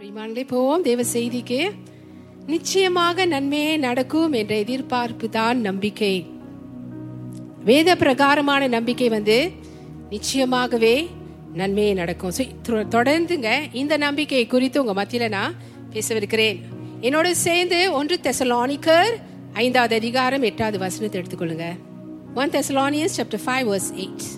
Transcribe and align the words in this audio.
பிரிமான்களே 0.00 0.42
போவோம். 0.50 0.82
தேவ 0.82 1.02
செய்திக்கு 1.12 1.60
நிச்சயமாக 2.46 3.24
நன்மையே 3.32 3.72
நடக்கும் 3.76 4.34
என்ற 4.40 4.52
எதிர்பார்ப்பு 4.64 5.26
தான் 5.36 5.58
நம்பிக்கை. 5.60 6.12
வேத 7.64 7.96
பிரகாரமான 8.02 8.68
நம்பிக்கை 8.76 9.08
வந்து 9.16 9.38
நிச்சயமாகவே 10.10 10.94
நன்மையே 11.54 11.92
நடக்கும். 12.00 12.32
தொடர்ந்துங்க 12.96 13.50
இந்த 13.82 13.96
நம்பிக்கை 14.06 14.46
குறித்து 14.46 14.84
உங்க 14.84 14.94
மத்தியில 15.02 15.28
நான் 15.36 15.56
பேசவிருக்கிறேன். 15.90 16.58
என்னோட 17.00 17.30
சேர்ந்து 17.46 17.80
ஒன்று 17.92 18.18
தெசலானிக்கர் 18.22 19.12
ஐந்தாவது 19.52 19.96
அதிகாரம் 20.02 20.46
எட்டாவது 20.50 20.78
வசனத்தை 20.78 21.22
எடுத்துக்கொள்ளுங்க. 21.22 21.68
One 22.34 22.54
Thessalonians 22.56 23.18
chapter 23.18 23.44
five 23.46 23.68
verse 23.72 23.92
eight 23.96 24.28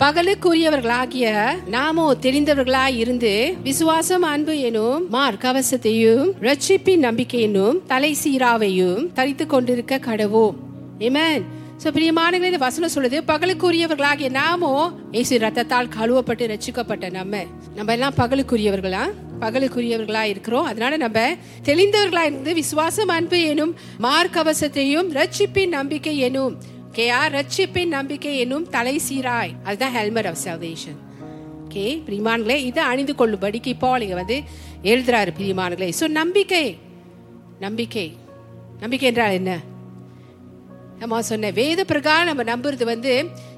பகலுக்குரியவர்களாகிய 0.00 1.50
நாமோ 1.66 2.14
தெரிந்தவர்களாய் 2.14 2.96
இருந்து 2.96 3.54
விசுவாசம் 3.62 4.22
அன்பு 4.22 4.58
எனும் 4.58 5.08
மார் 5.08 5.34
கவசத்தையும் 5.34 6.32
ரட்சிப்பின் 6.40 6.96
நம்பிக்கை 6.96 7.40
எனும் 7.40 7.86
தலை 7.86 8.16
சீராவையும் 8.24 9.12
தரித்து 9.12 9.46
கொண்டிருக்க 9.46 9.98
கடவோம் 9.98 10.56
ஏமேன் 10.98 11.42
சோ 11.84 11.86
பிரியமானங்களே 11.86 12.44
இந்த 12.44 12.56
வசனம் 12.56 12.90
சொல்லுது 12.94 13.22
பகலுக்குரியவர்களாகிய 13.26 14.30
நாமோ 14.30 14.92
இயேசு 15.10 15.38
ரத்தத்தால் 15.38 15.88
கழுவப்பட்டு 16.00 16.46
ரசிக்கப்பட்ட 16.46 17.10
நம்ம. 17.10 17.44
நம்ம 17.74 17.92
எல்லாம் 17.92 18.14
பகலுக்குரியவர்களா? 18.14 19.04
பகலுக்குரியவர்களா 19.40 20.22
இருக்கிறோம் 20.22 20.64
அதனால 20.64 20.96
நம்ம 20.96 21.18
தெளிந்தவர்களா 21.64 22.24
இருந்து 22.24 22.54
விசுவாசம் 22.54 23.08
அன்பு 23.08 23.40
எனும் 23.40 23.74
மார்க்கவசத்தையும் 24.02 25.12
ரட்சிப்பின் 25.12 25.68
நம்பிக்கை 25.68 26.18
எனும் 26.18 26.56
கேயா 26.92 27.18
ரட்சிப்பின் 27.36 27.94
நம்பிக்கை 27.96 28.38
என்னும் 28.38 28.68
தலை 28.68 29.00
சீராய். 29.08 29.52
அதுதான் 29.64 29.92
ஹெல்மெட் 29.92 30.26
ஆஃப் 30.26 30.40
சல்வேஷன் 30.44 30.98
ஓகே 31.64 31.84
பிரிமான்களே 32.06 32.56
இதை 32.56 32.82
அணிந்து 32.82 33.14
கொள்ளும்படிக்கு 33.18 33.66
இப்போ 33.66 33.98
இங்க 34.00 34.14
வந்து 34.14 34.42
எழுதுறாரு 34.82 35.30
பிரிமான்களே 35.38 35.92
ஸோ 36.00 36.08
நம்பிக்கை. 36.08 36.78
நம்பிக்கை. 37.58 38.16
நம்பிக்கை 38.80 39.08
என்றால் 39.08 39.30
என்ன? 39.30 39.58
நம்ம 40.98 41.22
சொன்ன 41.22 41.50
வேத 41.50 41.84
பிரகாரம் 41.84 42.36
நம்ம 42.36 42.42
நம்புறது 42.52 42.84
வந்து 42.84 43.12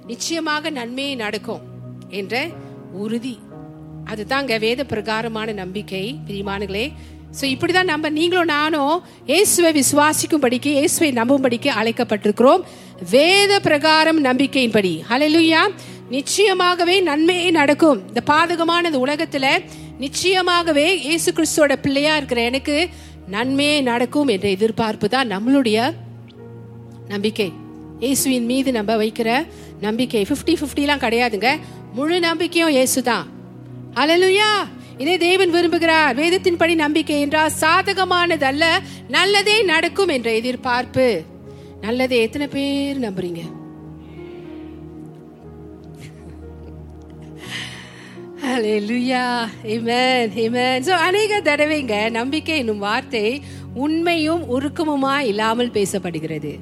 நிச்சயமாக 0.07 0.71
நன்மையை 0.71 1.15
நடக்கும் 1.15 1.63
என்ற 2.09 2.49
உறுதி. 2.93 3.39
அதுதாங்க 4.05 4.59
வேத 4.59 4.85
பிரகாரமான 4.85 5.53
நம்பிக்கை 5.53 6.19
ஸோ 7.39 7.45
இப்படி 7.55 7.73
தான் 7.73 7.91
நம்ம 7.93 8.09
நீங்களும் 8.17 8.51
நானும் 8.57 8.97
இயேசுவை 9.33 9.71
விசுவாசிக்கும்படிக்கு 9.81 10.71
இயேசுவை 10.79 11.11
நம்பும்படிக்கு 11.21 11.71
அழைக்கப்பட்டிருக்கிறோம். 11.81 12.63
வேத 13.15 13.53
பிரகாரம் 13.67 14.21
நம்பிக்கையின்படி. 14.27 14.93
ஹalleluya 15.11 15.63
நிச்சயமாகவே 16.17 16.97
நன்மையே 17.09 17.49
நடக்கும். 17.61 18.01
இந்த 18.11 18.21
பாதகமான 18.33 18.91
இந்த 18.91 19.01
உலகத்துல 19.07 19.47
நிச்சயமாகவே 20.05 20.87
இயேசு 21.07 21.29
கிறிஸ்துவோட 21.37 21.75
பிள்ளையா 21.85 22.13
இருக்கிற 22.21 22.41
எனக்கு 22.51 22.77
நன்மையே 23.35 23.77
நடக்கும் 23.91 24.31
என்ற 24.35 24.47
எதிர்பார்ப்பு 24.57 25.09
தான் 25.15 25.31
நம்மளுடைய 25.35 25.79
நம்பிக்கை. 27.13 27.49
இயேசுவின் 28.05 28.49
மீது 28.53 28.71
நம்ம 28.79 28.93
வைக்கிற 29.03 29.31
நம்பிக்கை. 29.87 30.23
50 30.31 30.55
ஃபிஃப்டிலாம் 30.61 31.03
கிடையாதுங்க. 31.07 31.51
முழு 31.97 32.19
நம்பிக்கையும் 32.29 32.75
இயேசு 32.77 33.01
தான் 33.11 33.27
அலலுயா 34.03 34.51
இதே 35.03 35.15
தேவன் 35.27 35.55
விரும்புகிறார். 35.57 36.15
வேதத்தின்படி 36.21 36.75
நம்பிக்கை 36.85 37.19
என்றால் 37.25 37.57
சாதகமானது 37.61 38.47
அல்ல 38.53 38.65
நல்லதே 39.17 39.57
நடக்கும் 39.73 40.15
என்ற 40.17 40.29
எதிர்பார்ப்பு. 40.41 41.09
நல்லதே 41.87 42.21
எத்தனை 42.27 42.47
பேர் 42.55 43.05
நம்புறீங்க? 43.07 43.43
ஹalleluya 48.45 49.25
amen. 49.75 50.25
Amen. 50.45 50.79
ஸோ 50.87 50.93
அநேக 51.07 51.33
தடவைங்க 51.45 51.97
நம்பிக்கை 52.11 52.57
என்னும் 52.63 52.83
வார்த்தை 52.87 53.27
உண்மையும் 53.75 54.43
உருக்கமுமா 54.55 55.15
இல்லாமல் 55.31 55.75
பேசப்படுகிறது. 55.77 56.53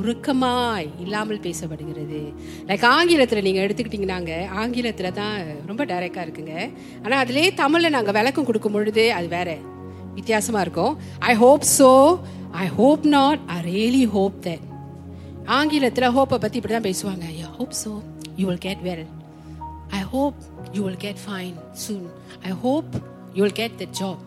உருக்கமாய் 0.00 0.88
இல்லாமல் 1.04 1.42
பேசப்படுகிறது. 1.46 2.20
லைக் 2.68 2.84
ஆங்கிலத்தில் 2.96 3.44
நீங்கள் 3.46 3.64
எடுத்துக்கிட்டீங்கன்னாங்க 3.66 4.32
ஆங்கிலத்தில் 4.62 5.16
தான் 5.20 5.36
ரொம்ப 5.70 5.82
டைரக்டா 5.92 6.22
இருக்குங்க. 6.26 6.54
ஆனால் 7.04 7.20
அதிலே 7.24 7.44
தமிழில் 7.62 7.94
நாங்கள் 7.96 8.16
விளக்கம் 8.18 8.48
கொடுக்கும் 8.48 8.76
பொழுது 8.76 9.04
அது 9.18 9.28
வேற 9.36 9.50
வித்தியாசமாக 10.18 10.64
இருக்கும். 10.66 10.94
I 11.30 11.34
hope 11.44 11.66
so 11.78 11.90
I 12.64 12.66
hope 12.80 13.04
not 13.16 13.40
I 13.56 13.58
really 13.72 14.04
hope 14.16 14.36
that 14.48 14.64
ஆங்கிலத்தில் 15.58 16.14
ஹோப்பை 16.18 16.38
பற்றி 16.44 16.58
இப்படி 16.60 16.74
தான் 16.76 16.88
பேசுவாங்க. 16.90 17.24
I 17.34 17.50
hope 17.56 17.74
so 17.84 17.92
you 18.38 18.44
will 18.50 18.64
get 18.68 18.84
well 18.88 19.04
I 20.00 20.02
hope 20.14 20.38
you 20.76 20.80
will 20.86 21.02
get 21.06 21.20
fine 21.26 21.56
soon 21.84 22.06
I 22.50 22.54
hope 22.64 22.90
you 23.36 23.40
will 23.44 23.58
get 23.62 23.76
the 23.82 23.86
job 24.00 24.22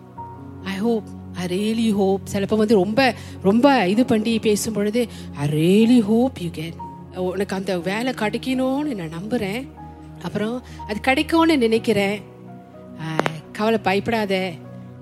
I 0.74 0.76
hope 0.86 1.10
I 1.40 1.46
really 1.48 1.90
hope 1.92 2.30
சிலப்போ 2.32 2.58
வந்து 2.58 2.76
ரொம்ப 2.76 3.02
ரொம்ப 3.42 3.86
இது 3.86 4.06
பண்ணி 4.06 4.40
பேசும் 4.40 4.74
பொழுது 4.74 5.02
I 5.38 5.48
really 5.50 6.00
hope 6.02 6.40
you 6.42 6.50
can 6.50 6.78
உனக்கு 7.16 7.56
அந்த 7.56 7.80
வேலை 7.80 8.14
கிடைக்கணும்னு 8.14 8.96
நான் 8.96 9.18
நம்புகிறேன் 9.18 9.62
அப்புறம் 10.24 10.56
அது 10.88 11.00
கிடைக்கும்னு 11.00 11.58
நினைக்கிறேன். 11.58 12.18
கவலை 13.52 13.80
பயப்படாத. 13.80 14.34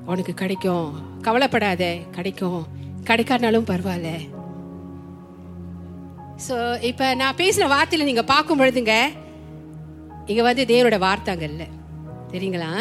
உனக்கு 0.06 0.34
கிடைக்கும். 0.34 0.90
கவலைப்படாத. 1.22 1.84
கிடைக்கும். 2.12 2.62
கிடைக்காதனாலும் 3.04 3.68
பரவாயில்ல. 3.68 4.10
ஸோ 6.48 6.56
இப்போ 6.82 7.16
நான் 7.16 7.36
பேசின 7.36 7.68
வார்த்தையில் 7.68 8.04
நீங்கள் 8.04 8.26
பார்க்கும் 8.26 8.60
பொழுதுங்க 8.60 8.96
இங்கே 10.26 10.42
வந்து 10.42 10.64
தேவனோட 10.66 10.98
வார்த்தைங்கள்ல 11.00 11.66
சரிங்களா 12.32 12.72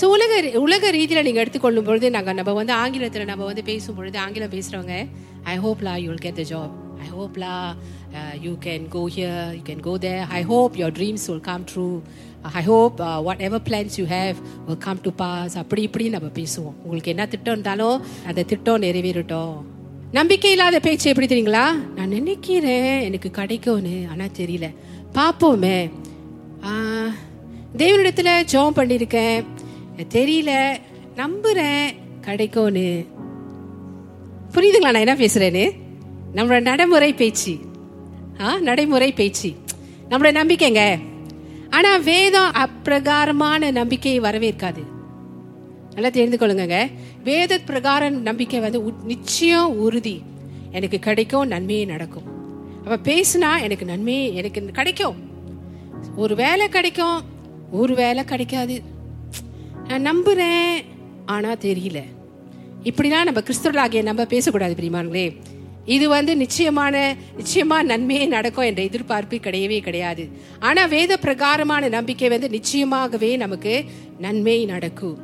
ஸோ 0.00 0.04
உலக 0.14 0.32
உலக 0.64 0.90
ரீதியில் 0.96 1.26
நீங்கள் 1.26 1.42
எடுத்துக்கொள்ளும் 1.44 1.86
பொழுது 1.88 2.10
நாங்கள் 2.16 2.38
நம்ம 2.38 2.52
வந்து 2.52 2.72
ஆங்கிலத்தில் 2.72 3.30
நம்ம 3.32 3.44
வந்து 3.44 3.62
பேசும் 3.70 3.96
பொழுது 3.98 4.18
ஆங்கிலம் 4.18 4.54
பேசுகிறவங்க 4.56 4.96
I 5.44 5.56
ஹோப்லா 5.66 5.94
you 6.02 6.08
will 6.12 6.24
get 6.26 6.40
the 6.42 6.46
job 6.52 6.74
I 7.04 7.08
ஹோப்லா 7.18 7.54
you 8.46 8.52
can 8.66 8.88
go 8.88 9.02
here 9.16 9.54
you 9.56 9.62
can 9.68 9.80
go 9.80 9.94
there 9.98 10.12
I 10.38 10.42
hope 10.42 10.76
your 10.76 10.96
dreams 10.98 11.26
will 11.30 11.40
come 11.40 11.64
true 11.72 12.00
I 12.42 12.62
hope 12.62 13.00
whatever 13.40 13.62
plans 13.68 13.96
you 14.00 14.04
have 14.06 14.36
will 14.66 14.78
come 14.78 15.00
to 15.02 15.10
pass 15.10 15.56
அப்படி 15.56 15.82
இப்படி 15.82 16.08
நம்ம 16.08 16.28
பேசுவோம். 16.34 16.76
உங்களுக்கு 16.82 17.10
என்ன 17.10 17.26
திட்டம் 17.26 17.52
இருந்தாலும் 17.52 18.04
அந்த 18.26 18.42
திட்டம் 18.42 18.82
நிறைவேறட்டும். 18.82 19.56
நம்பிக்கை 20.12 20.52
இல்லாத 20.52 20.80
பேச்சு 20.80 21.10
எப்படி 21.10 21.26
தெரியுங்களா? 21.26 21.64
நான் 21.96 22.08
நினைக்கிறேன் 22.08 23.02
எனக்கு 23.02 23.30
கிடைக்கும்னு. 23.30 24.06
ஆனால் 24.12 24.36
தெரியல. 24.38 24.68
பார்ப்போமே. 25.14 25.76
தேவனிடத்துல 27.76 28.44
ஜோம் 28.52 28.76
பண்ணியிருக்கேன் 28.76 29.44
தெரியல 30.14 30.76
நம்புறேன் 31.16 31.94
கிடைக்கும்னு. 32.20 33.06
புரியுதுங்களா 34.52 34.80
நான் 34.80 34.94
என்ன 34.94 35.14
பேசுறேன்னு? 35.14 35.72
நம்மளோட 36.34 36.60
நடைமுறை 36.60 37.14
பேச்சு. 37.14 37.58
ஆ 38.40 38.58
நடைமுறை 38.58 39.12
பேச்சு. 39.12 39.54
நம்மளோட 40.08 40.42
நம்பிக்கைங்க. 40.42 41.00
ஆனா 41.70 41.96
வேதம் 41.96 42.52
அப்பிரகாரமான 42.52 43.70
நம்பிக்கையை 43.70 44.20
வரவேற்காது. 44.20 44.82
நல்லா 45.94 46.08
தெரிந்து 46.08 46.36
கொள்ளுங்க 46.36 46.90
வேத 47.24 47.58
பிரகாரம் 47.58 48.22
நம்பிக்கை 48.22 48.60
வந்து 48.60 48.92
நிச்சயம் 49.02 49.78
உறுதி. 49.78 50.22
எனக்கு 50.70 50.98
கிடைக்கும் 50.98 51.48
நன்மையே 51.48 51.84
நடக்கும். 51.84 52.22
அப்ப 52.84 53.12
பேசுனா 53.12 53.62
எனக்கு 53.62 53.84
நன்மையே 53.84 54.34
எனக்கு 54.34 54.64
கிடைக்கும். 54.64 55.16
ஒரு 56.16 56.34
வேலை 56.34 56.68
கிடைக்கும் 56.68 57.38
ஒரு 57.70 57.94
வேலை 57.94 58.24
கிடைக்காது. 58.24 58.82
நான் 59.88 60.06
நம்புறேன். 60.06 60.76
ஆனா 61.26 61.52
தெரியல. 61.52 62.02
இப்படிலாம் 62.84 63.24
நம்ம 63.24 63.40
கிறிஸ்தவர்களாகிய 63.40 64.02
நம்ம 64.02 64.24
பேசக்கூடாது 64.24 64.74
பிரிமான்களே 64.80 65.36
இது 65.84 66.08
வந்து 66.08 66.36
நிச்சயமான 66.36 67.16
நிச்சயமா 67.36 67.82
நன்மையே 67.82 68.26
நடக்கும் 68.26 68.64
என்ற 68.64 68.82
எதிர்பார்ப்பு 68.82 69.36
கிடையவே 69.36 69.80
கிடையாது. 69.80 70.28
ஆனா 70.58 70.84
வேத 70.84 71.16
பிரகாரமான 71.16 71.88
நம்பிக்கை 71.88 72.28
வந்து 72.28 72.48
நிச்சயமாகவே 72.48 73.36
நமக்கு 73.36 73.84
நன்மை 74.18 74.64
நடக்கும். 74.64 75.18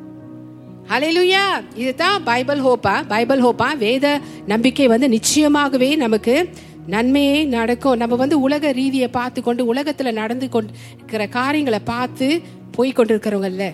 ஹalleluya 0.88 1.40
இதுதான் 1.74 2.24
பைபிள் 2.24 2.58
ஹோப்பா? 2.58 3.04
பைபிள் 3.08 3.40
ஹோப்பா? 3.40 3.76
வேத 3.76 4.20
நம்பிக்கை 4.46 4.86
வந்து 4.86 5.08
நிச்சயமாகவே 5.08 5.96
நமக்கு 5.96 6.48
நன்மையே 6.86 7.44
நடக்கும். 7.56 7.96
நம்ம 7.96 8.14
வந்து 8.14 8.36
உலக 8.40 8.72
ரீதியை 8.72 9.08
பார்த்து 9.08 9.42
கொண்டு 9.42 9.62
உலகத்துல 9.74 10.12
நடந்து 10.12 10.48
கொண்டு 10.48 10.72
இருக்கிற 10.94 11.26
காரியங்களை 11.38 11.80
பார்த்து 11.84 12.40
போய் 12.70 12.96
கொண்டிருக்கிறவங்கல்ல 12.96 13.66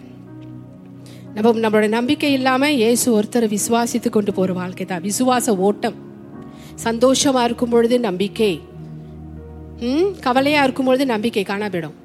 நம்ம 1.34 1.52
நம்மளோட 1.64 1.88
நம்பிக்கை 1.88 2.32
இல்லாம 2.32 2.70
இயேசு 2.72 3.06
ஒருத்தரை 3.20 3.46
விசுவாசித்து 3.56 4.08
கொண்டு 4.10 4.32
போற 4.34 4.52
வாழ்க்கை 4.52 4.86
தான். 4.86 5.02
விசுவாச 5.02 5.56
ஓட்டம். 5.56 5.96
சந்தோஷமா 6.84 7.42
இருக்கும் 7.44 7.70
பொழுது 7.70 8.00
நம்பிக்கை. 8.00 8.52
ம் 9.80 10.10
கவலையா 10.20 10.62
இருக்கும் 10.62 10.86
பொழுது 10.86 11.06
நம்பிக்கை 11.06 11.44
காணாபிடும் 11.48 11.96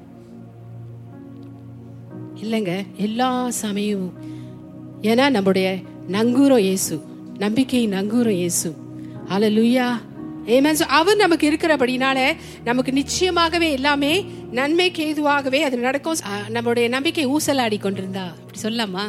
இல்லைங்க 2.42 2.72
எல்லா 2.96 3.50
சமயமும் 3.50 4.16
ஏன்னா 5.02 5.30
நம்முடைய 5.30 5.68
நங்கூரம் 6.12 6.64
இயேசு. 6.68 6.96
நம்பிக்கை 7.38 7.88
நங்கூரம் 7.88 8.38
இயேசு. 8.42 8.70
அல 9.28 9.50
லுய்யா 9.50 9.88
So, 10.74 10.86
அவர் 10.88 11.16
நமக்கு 11.16 11.50
இருக்கிறபடினால 11.50 12.36
நமக்கு 12.64 12.92
நிச்சயமாகவே 12.92 13.70
எல்லாமே 13.70 14.24
நன்மைக்கு 14.50 15.06
ஏதுவாகவே 15.06 15.62
அது 15.62 15.78
நடக்கும். 15.78 16.16
நம்மளுடைய 16.48 16.88
நம்பிக்கை 16.88 17.26
ஊசலாடி 17.26 17.80
கொண்டிருந்தா. 17.80 18.34
அப்படி 18.40 18.60
சொல்லாமா 18.62 19.04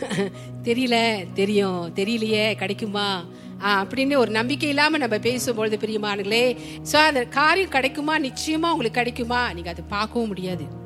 தெரியல 0.64 0.96
தெரியும். 1.34 1.92
தெரியலையே 1.94 2.56
கிடைக்குமா? 2.56 3.24
ஆ, 3.62 3.84
அப்படின்னு 3.84 4.16
ஒரு 4.16 4.30
நம்பிக்கை 4.30 4.68
இல்லாம 4.68 4.98
நம்ம 4.98 5.16
பேசும்பொழுது 5.16 5.76
பிரியமானங்களே 5.78 6.58
ஸோ 6.92 6.96
அந்த 6.96 7.24
காரியம் 7.24 7.68
கிடைக்குமா? 7.68 8.18
நிச்சயமா 8.18 8.70
உங்களுக்கு 8.70 8.98
கிடைக்குமா? 8.98 9.52
நீங்க 9.52 9.70
அதை 9.70 9.84
பார்க்கவும் 9.88 10.28
முடியாது. 10.28 10.81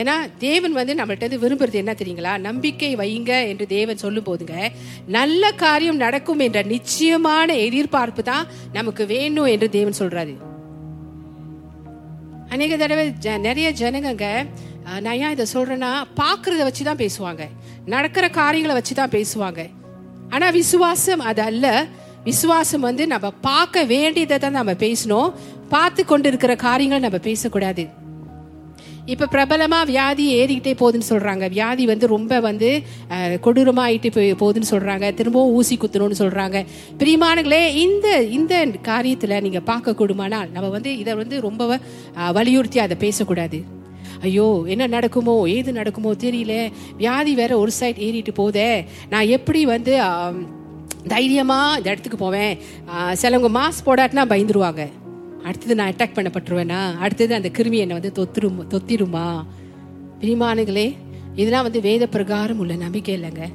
ஏன்னா 0.00 0.14
தேவன் 0.38 0.72
வந்து 0.78 0.92
நம்மள்ட்ட 0.98 1.38
விரும்புறது 1.42 1.76
என்ன 1.80 1.92
தெரியுங்களா? 2.00 2.32
நம்பிக்கை 2.46 2.90
வைங்க 3.00 3.32
என்று 3.48 3.64
தேவன் 3.66 4.02
சொல்லும் 4.04 4.26
போதுங்க 4.28 4.56
நல்ல 5.16 5.50
காரியம் 5.64 6.02
நடக்கும் 6.04 6.44
என்ற 6.46 6.62
நிச்சயமான 6.74 7.56
எதிர்பார்ப்பு 7.66 8.22
தான் 8.22 8.48
நமக்கு 8.72 9.06
வேணும் 9.06 9.50
என்று 9.54 9.68
தேவன் 9.76 10.00
சொல்றாரு. 10.00 10.34
அநேக 12.54 12.76
தடவை 12.76 13.04
ஜ 13.24 13.36
நிறைய 13.48 13.68
ஜனங்கங்க 13.82 14.26
நான் 15.04 15.18
ஏன் 15.24 15.34
இதை 15.34 15.46
சொல்றேன்னா 15.54 15.92
பாக்குறத 16.20 16.62
வச்சு 16.68 16.82
தான் 16.88 17.02
பேசுவாங்க. 17.04 17.42
நடக்கிற 17.94 18.26
காரியங்களை 18.40 18.74
வச்சு 18.78 18.94
தான் 18.94 19.14
பேசுவாங்க. 19.18 19.60
ஆனா 20.34 20.46
விசுவாசம் 20.60 21.22
அது 21.30 21.42
அல்ல. 21.42 21.66
விசுவாசம் 22.24 22.86
வந்து 22.88 23.04
நம்ம 23.12 23.30
பார்க்க 23.30 23.84
வேண்டியதை 23.94 24.36
தான் 24.38 24.58
நம்ம 24.58 24.72
பேசணும். 24.72 25.32
பார்த்து 25.74 26.02
கொண்டு 26.04 26.28
இருக்கிற 26.28 26.54
காரியங்களை 26.68 27.02
நம்ம 27.08 27.18
பேசக்கூடாது. 27.30 27.84
இப்ப 29.06 29.26
பிரபலமா 29.26 29.86
வியாதி 29.86 30.34
ஏறிக்கிட்டே 30.34 30.74
போகுதுன்னு 30.74 31.08
சொல்றாங்க. 31.08 31.48
வியாதி 31.50 31.86
வந்து 31.86 32.06
ரொம்ப 32.06 32.40
வந்து 32.40 32.68
அஹ், 33.10 33.36
கொடூரமா 33.44 33.82
ஆயிட்டு 33.82 34.10
போய் 34.12 34.34
போகுதுன்னு 34.34 34.70
சொல்றாங்க. 34.70 35.14
திரும்பவும் 35.14 35.52
ஊசி 35.52 35.76
குத்தணும்னு 35.76 36.18
சொல்றாங்க. 36.18 36.58
பிரியமானங்களே 36.98 37.74
இந்த 37.76 38.06
இந்த 38.30 38.54
காரியத்துல 38.82 39.40
நீங்க 39.40 39.60
பார்க்க 39.60 39.94
கூடுமானால் 39.94 40.50
நம்ம 40.50 40.68
வந்து 40.68 40.98
இதை 40.98 41.14
வந்து 41.14 41.40
ரொம்ப 41.40 41.80
வலியுறுத்தி 42.32 42.78
அதை 42.78 42.96
பேசக்கூடாது. 42.96 43.60
ஐயோ 44.20 44.64
என்ன 44.66 44.86
நடக்குமோ 44.86 45.48
ஏது 45.48 45.72
நடக்குமோ 45.72 46.12
தெரியல. 46.14 46.54
வியாதி 46.96 47.34
வேற 47.34 47.58
ஒரு 47.58 47.70
சைட் 47.70 47.98
ஏறிட்டு 47.98 48.32
போதே. 48.32 48.70
நான் 49.08 49.26
எப்படி 49.28 49.64
வந்து 49.66 49.94
தைரியமாக 49.98 50.48
தைரியமா 51.08 51.76
இந்த 51.76 51.90
இடத்துக்கு 51.90 52.18
போவேன். 52.18 52.52
சிலவங்க 53.22 53.48
மாஸ்க் 53.58 53.86
போடாட்டினா 53.86 54.24
பயந்துருவாங்க. 54.28 54.82
அடுத்தது 55.44 55.74
நான் 55.74 55.90
அட்டாக் 55.90 56.14
பண்ணப்பட்டுருவேனா? 56.14 56.96
அடுத்தது 56.96 57.34
அந்த 57.34 57.48
கிருமி 57.48 57.76
என்னை 57.76 57.86
வந்து 57.86 58.12
தொத்துரும் 58.14 58.66
தொத்திருமா? 58.70 59.44
பிரிமானுகளே 60.20 60.96
இதெல்லாம் 61.34 61.62
வந்து 61.62 61.80
வேத 61.80 62.06
பிரகாரம் 62.06 62.58
உள்ள 62.58 62.74
நம்பிக்கை 62.74 63.20
இல்லைங்க. 63.20 63.48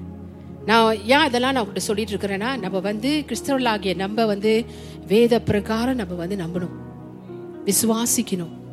நான் 0.66 1.06
ஏன் 1.06 1.26
இதெல்லாம் 1.26 1.54
நான் 1.54 1.68
உங்கள்கிட்ட 1.68 1.78
சொல்லிட்டு 1.78 2.18
இருக்கிறேன்னா 2.18 2.60
நம்ம 2.60 2.80
வந்து 2.80 3.26
கிறிஸ்தவர்களாகிய 3.28 3.96
நம்ம 3.96 4.26
வந்து 4.26 4.66
வேத 5.08 5.42
பிரகாரம் 5.42 5.96
நம்ம 5.96 6.14
வந்து 6.14 6.36
நம்பணும். 6.36 6.76
விசுவாசிக்கணும். 7.66 8.67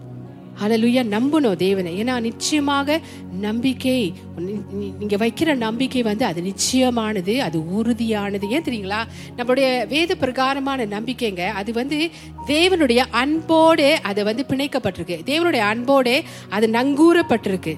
அலலுயா 0.63 1.03
நம்பணும் 1.15 1.57
தேவனை. 1.57 2.03
ஏன்னா 2.03 2.21
நிச்சயமாக 2.21 3.01
நம்பிக்கை 3.41 4.15
நீங்கள் 4.37 4.93
நீங்க 4.99 5.17
வைக்கிற 5.17 5.57
நம்பிக்கை 5.57 6.03
வந்து 6.03 6.25
அது 6.25 6.43
நிச்சயமானது 6.43 7.39
அது 7.39 7.59
உறுதியானது. 7.59 8.49
ஏன் 8.49 8.63
தெரியுங்களா? 8.63 9.05
நம்மளுடைய 9.37 9.87
வேத 9.87 10.15
பிரகாரமான 10.15 10.87
நம்பிக்கைங்க 10.87 11.47
அது 11.47 11.73
வந்து 11.73 12.11
தேவனுடைய 12.47 13.05
அன்போடு 13.11 13.99
அது 14.03 14.25
வந்து 14.25 14.45
பிணைக்கப்பட்டிருக்கு. 14.49 15.17
தேவனுடைய 15.25 15.59
அன்போடு 15.59 16.23
அது 16.49 16.67
நங்கூரப்பட்டிருக்கு. 16.67 17.77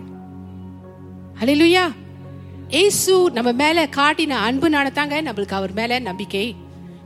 ஹalleluya 1.41 1.93
ஏசு 2.69 3.31
நம்ம 3.31 3.53
மேல 3.53 3.89
காட்டின 3.97 4.35
அன்புனால 4.49 4.93
தாங்க 4.93 5.23
நம்மளுக்கு 5.23 5.53
அவர் 5.53 5.73
மேல 5.73 5.99
நம்பிக்கை. 5.99 6.55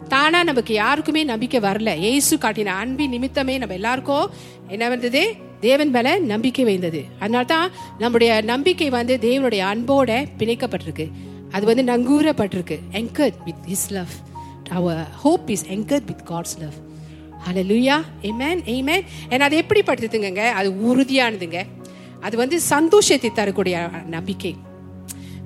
தானா 0.09 0.43
நமக்கு 0.43 0.75
யாருக்குமே 0.75 1.25
நம்பிக்கை 1.25 1.61
வரல. 1.61 1.99
ஏசு 1.99 2.37
காட்டின 2.37 2.65
அன்பின் 2.65 3.13
நிமித்தமே 3.13 3.59
நம்ம 3.59 3.75
எல்லாருக்கும் 3.75 4.31
என்ன 4.69 4.89
வந்தது? 4.89 5.49
தேவன் 5.61 5.91
மேல 5.91 6.19
நம்பிக்கை 6.19 6.65
வைந்தது. 6.65 7.05
அதனால 7.19 7.45
தான் 7.45 7.71
நம்முடைய 7.99 8.41
நம்பிக்கை 8.41 8.91
வந்து 8.91 9.19
தேவனுடைய 9.21 9.59
அன்போட 9.59 10.27
பிணைக்கப்பட்டிருக்கு. 10.39 11.11
அது 11.51 11.67
வந்து 11.67 11.83
நங்கூரப்பட்டிருக்கு. 11.83 12.79
Anchored 12.93 13.35
with 13.45 13.55
his 13.69 13.91
love 13.91 14.09
our 14.71 15.11
hope 15.11 15.51
is 15.51 15.67
is 15.67 15.87
with 15.87 16.21
God's 16.25 16.59
love 16.59 16.73
hallelujah 17.61 18.03
amen 18.23 18.61
amen 18.65 19.05
ஏன்னா 19.29 19.39
அது 19.39 19.65
படுத்துதுங்க 19.69 20.37
அது 20.37 20.71
உறுதியானதுங்க. 20.71 21.63
அது 22.21 22.37
வந்து 22.37 22.61
சந்தோஷத்தை 22.61 23.31
தரக்கூடிய 23.33 23.91
நம்பிக்கை. 24.07 24.57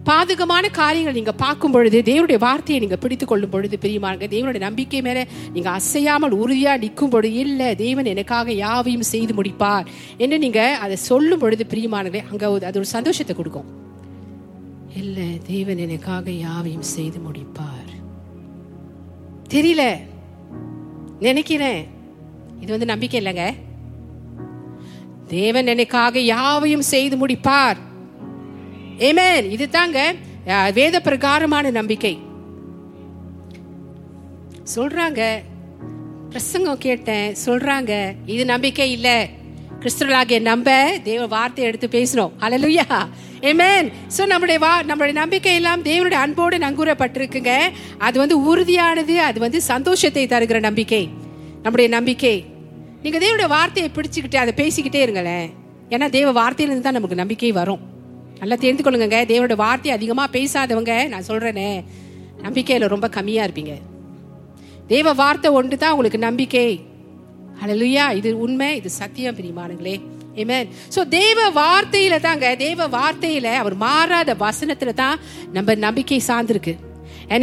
பாதகமான 0.06 0.71
காரியங்கள் 0.71 1.12
நீங்க 1.12 1.33
பார்க்கும் 1.33 1.71
பொழுது 1.71 2.03
தேவனுடைய 2.05 2.39
வார்த்தையை 2.39 2.79
நீங்க 2.79 2.97
பிடித்து 2.97 3.27
கொள்ளும் 3.27 3.51
பொழுது 3.51 3.79
பிரியமாருங்க 3.81 4.27
தேவனுடைய 4.29 4.59
நம்பிக்கை 4.59 5.03
மேல 5.03 5.27
நீங்க 5.53 5.71
அசையாமல் 5.71 6.37
உறுதியா 6.37 6.79
நிற்கும் 6.79 7.09
பொழுது 7.09 7.35
இல்ல 7.35 7.75
தேவன் 7.75 8.05
எனக்காக 8.05 8.53
யாவையும் 8.53 9.03
செய்து 9.03 9.35
முடிப்பார் 9.35 9.87
என்று 10.17 10.39
நீங்க 10.39 10.77
அதை 10.77 10.97
சொல்லும் 10.97 11.39
பொழுது 11.39 11.67
பிரியமானங்களே 11.69 12.31
அங்க 12.31 12.49
ஒரு- 12.49 12.65
அது 12.65 12.73
ஒரு 12.75 12.85
சந்தோஷத்தை 12.85 13.37
கொடுக்கும். 13.37 13.65
இல்ல 14.97 15.23
தேவன் 15.47 15.79
எனக்காக 15.79 16.31
யாவையும் 16.31 16.83
செய்து 16.83 17.19
முடிப்பார். 17.19 18.12
தெரியல. 19.50 19.97
நினைக்கிறேன். 21.21 21.87
இது 22.61 22.71
வந்து 22.71 22.87
நம்பிக்கை 22.87 23.21
இல்லைங்க. 23.21 23.55
தேவன் 25.27 25.67
எனக்காக 25.67 26.19
யாவையும் 26.19 26.83
செய்து 26.83 27.27
முடிப்பார். 27.27 27.77
ஏமேன் 29.08 29.46
இது 29.55 29.67
தாங்க 29.69 29.99
வேத 30.79 30.96
பிரகாரமான 31.00 31.70
நம்பிக்கை. 31.79 32.14
சொல்றாங்க 34.75 35.23
பிரசங்கம் 36.31 36.82
கேட்டேன் 36.85 37.35
சொல்றாங்க 37.46 37.93
இது 38.35 38.44
நம்பிக்கை 38.52 38.87
இல்ல. 38.96 39.08
கிறிஸ்துவலாகிய 39.81 40.38
நம்ப 40.41 40.69
தேவ 41.08 41.23
வார்த்தை 41.35 41.64
எடுத்து 41.69 41.88
பேசணும் 41.94 42.35
அலலுயா 42.44 42.87
ஏமேன் 43.50 43.88
சோ 44.17 44.23
நம்முடைய 44.32 44.58
வா 44.64 44.73
நம்மளுடைய 44.91 45.17
நம்பிக்கை 45.23 45.55
எல்லாம் 45.61 45.82
தேவனுடைய 45.88 46.20
அன்போடு 46.25 46.58
நங்கூரப்பட்டிருக்குங்க. 46.64 47.55
அது 48.06 48.17
வந்து 48.23 48.37
உறுதியானது 48.50 49.17
அது 49.29 49.40
வந்து 49.40 49.61
சந்தோஷத்தை 49.73 50.26
தருகிற 50.26 50.61
நம்பிக்கை. 50.69 51.02
நம்முடைய 51.62 51.88
நம்பிக்கை. 51.97 52.37
நீங்க 53.02 53.19
தேவனுடைய 53.25 53.49
வார்த்தையை 53.56 53.90
பிடிச்சுக்கிட்டு 53.97 54.37
அதை 54.44 54.55
பேசிக்கிட்டே 54.62 55.02
இருங்களேன். 55.06 55.50
ஏன்னா 55.90 56.08
தேவ 56.19 56.32
வார்த்தையிலிருந்து 56.40 56.87
தான் 56.87 56.99
நமக்கு 57.00 57.23
நம்பிக்கை 57.23 57.52
வரும். 57.52 57.82
நல்லா 58.41 58.57
தெரிந்து 58.63 58.83
கொள்ளுங்க 58.85 59.19
தேவனோட 59.33 59.57
வார்த்தை 59.65 59.91
அதிகமாக 59.97 60.35
பேசாதவங்க 60.37 60.95
நான் 61.13 61.29
சொல்றேனே. 61.29 61.69
நம்பிக்கையில 62.47 62.89
ரொம்ப 62.95 63.07
கம்மியா 63.17 63.45
இருப்பீங்க. 63.47 63.75
தேவ 64.93 65.13
வார்த்தை 65.21 65.51
ஒன்று 65.59 65.77
தான் 65.83 65.95
உங்களுக்கு 65.95 66.21
நம்பிக்கை. 66.27 66.67
அழலுயா 67.63 68.05
இது 68.19 68.31
உண்மை 68.45 68.69
இது 68.81 68.91
சத்தியம் 69.01 69.37
பிரியமானங்களே 69.39 69.95
ஏமேன் 70.43 70.71
ஸோ 70.95 71.01
தேவ 71.19 71.39
வார்த்தையில 71.61 72.15
தாங்க 72.27 72.47
தேவ 72.63 72.87
வார்த்தையில 72.97 73.49
அவர் 73.63 73.77
மாறாத 73.85 74.31
வசனத்துல 74.45 74.95
தான் 75.03 75.21
நம்ம 75.57 75.75
நம்பிக்கை 75.87 76.21
சார்ந்திருக்கு. 76.31 76.75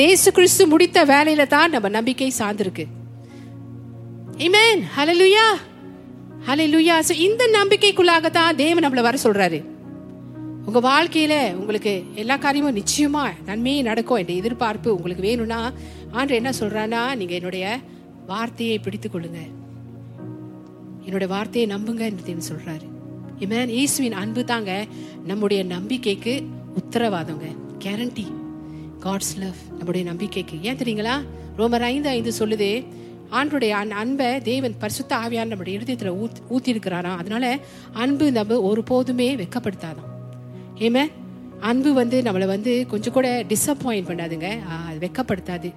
ஏசு 0.08 0.30
கிறிஸ்து 0.38 0.64
முடித்த 0.74 1.06
வேலையில 1.14 1.44
தான் 1.56 1.74
நம்ம 1.76 1.90
நம்பிக்கை 1.98 2.30
சார்ந்திருக்கு. 2.40 2.86
ஆமென் 4.48 4.82
ஹலலுயா 4.98 5.48
ஹலலுயா 6.48 6.96
சோ 7.08 7.16
இந்த 7.28 7.44
நம்பிக்கைக்குள்ளாக 7.58 8.30
தான் 8.40 8.60
தேவன் 8.64 8.86
நம்மள 8.86 9.02
வர 9.08 9.18
சொல்றாரு. 9.26 9.60
உங்க 10.66 10.80
வாழ்க்கையில 10.90 11.54
உங்களுக்கு 11.54 12.04
எல்லா 12.16 12.36
காரியமும் 12.38 12.76
நிச்சயமா 12.76 13.30
நன்மையே 13.46 13.82
நடக்கும். 13.82 14.18
என்ற 14.18 14.34
எதிர்பார்ப்பு 14.34 14.96
உங்களுக்கு 14.96 15.24
வேணும்னா 15.24 15.72
ஆண்டு 16.12 16.36
என்ன 16.36 16.50
சொல்றானா 16.50 17.16
நீங்க 17.16 17.34
என்னுடைய 17.34 17.80
வார்த்தையை 18.28 18.80
பிடித்து 18.80 19.10
கொள்ளுங்க. 19.10 19.42
என்னோட 21.06 21.28
வார்த்தையை 21.28 21.78
நம்புங்க 21.78 22.00
என்று 22.00 22.38
சொல்றாரு. 22.38 22.88
இமேன் 23.40 23.68
இயேசுவின் 23.68 24.14
அன்பு 24.14 24.44
தாங்க 24.44 24.86
நம்முடைய 25.26 25.64
நம்பிக்கைக்கு 25.64 26.44
உத்தரவாதங்க. 26.76 27.48
கேரண்டி 27.80 28.26
காட்ஸ் 29.00 29.38
லவ் 29.40 29.60
நம்முடைய 29.70 30.08
நம்பிக்கைக்கு. 30.08 30.62
ஏன் 30.62 30.78
தெரியுங்களா? 30.78 31.22
ரோமர் 31.58 31.80
ஐந்து 31.80 32.10
ஐந்து 32.10 32.32
சொல்லுது 32.40 32.86
ஆண்டுடைய 33.32 33.70
அன் 33.70 33.92
அன்பை 33.92 34.42
தேவன் 34.42 34.76
பரிசுத்த 34.80 35.16
ஆவியான 35.16 35.46
நம்முடைய 35.46 35.80
இருதயத்தில் 35.80 36.12
ஊத் 36.12 36.54
ஊத்தி 36.54 36.70
இருக்கிறாராம் 36.70 37.18
அதனால 37.18 37.58
அன்பு 37.94 38.32
நம்ம 38.32 38.74
ஒருபோதுமே 38.74 39.30
வெக்கப்படுத்தாதான் 39.36 40.11
ஏமே 40.82 41.06
அன்பு 41.60 41.94
வந்து 41.94 42.22
நம்மளை 42.22 42.46
வந்து 42.46 42.86
கொஞ்சம் 42.88 43.14
கூட 43.14 43.44
டிசப்பாயிண்ட் 43.44 44.08
பண்ணாதுங்க. 44.10 44.48
அது 44.88 44.98
வெக்கப்படுத்தாது. 45.00 45.74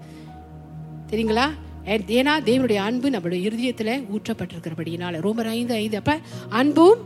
தெரியுங்களா? 1.10 1.44
ஏன்னா 1.86 2.30
தேவனுடைய 2.44 2.74
அன்பு 2.74 3.10
நம்மளுடைய 3.10 3.40
இருதயத்தில் 3.40 4.06
ஊற்றப்பட்டிருக்கிறபடினால 4.14 5.20
ரோமர் 5.20 5.48
ஐந்து 5.48 5.74
ஐந்து. 5.74 5.96
அப்ப 5.96 6.18
அன்பும் 6.48 6.98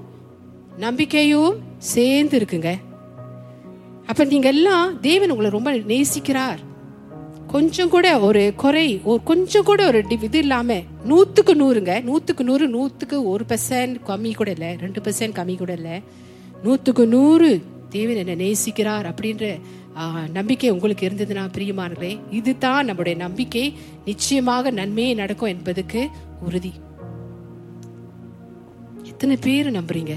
நம்பிக்கையும் 0.78 1.58
சேர்ந்து 1.78 2.38
இருக்குங்க. 2.38 2.74
அப்ப 4.06 4.24
நீங்க 4.24 4.48
எல்லாம் 4.48 5.00
தேவன் 5.00 5.30
உங்களை 5.30 5.50
ரொம்ப 5.50 5.72
நேசிக்கிறார். 5.72 6.58
கொஞ்சம் 7.46 7.88
கூட 7.88 8.18
ஒரு 8.18 8.52
குறை 8.56 9.00
ஒரு 9.04 9.22
கொஞ்சம் 9.22 9.64
கூட 9.64 9.86
ஒரு 9.86 10.04
இது 10.08 10.38
இல்லாம 10.38 10.74
நூத்துக்கு 11.08 11.54
நூறுங்க. 11.54 11.92
நூத்துக்கு 12.02 12.42
நூறு 12.42 12.68
நூத்துக்கு 12.68 13.24
ஒரு 13.24 13.44
பெர்சன்ட் 13.48 13.96
கம்மி 14.06 14.34
கூட 14.34 14.50
இல்லை. 14.50 14.76
ரெண்டு 14.76 15.00
பெர்சன்ட் 15.00 15.36
கம்மி 15.38 15.58
கூட 15.58 15.72
இல்லை. 15.72 16.02
நூத்துக்கு 16.64 17.06
நூறு 17.06 17.62
தேவன் 17.88 18.20
என்ன 18.22 18.44
நேசிக்கிறார் 18.44 19.06
அப்படின்ற 19.10 19.60
நம்பிக்கை 20.30 20.70
உங்களுக்கு 20.70 21.08
இருந்ததுன்னா 21.08 21.44
பிரியமானங்களே 21.56 22.18
இதுதான் 22.30 22.84
நம்முடைய 22.84 23.18
நம்பிக்கை. 23.18 23.64
நிச்சயமாக 24.04 24.70
நன்மையே 24.70 25.14
நடக்கும் 25.14 25.50
என்பதுக்கு 25.50 26.08
உறுதி. 26.40 26.72
எத்தனை 29.02 29.36
பேர் 29.36 29.70
நம்புறீங்க? 29.70 30.14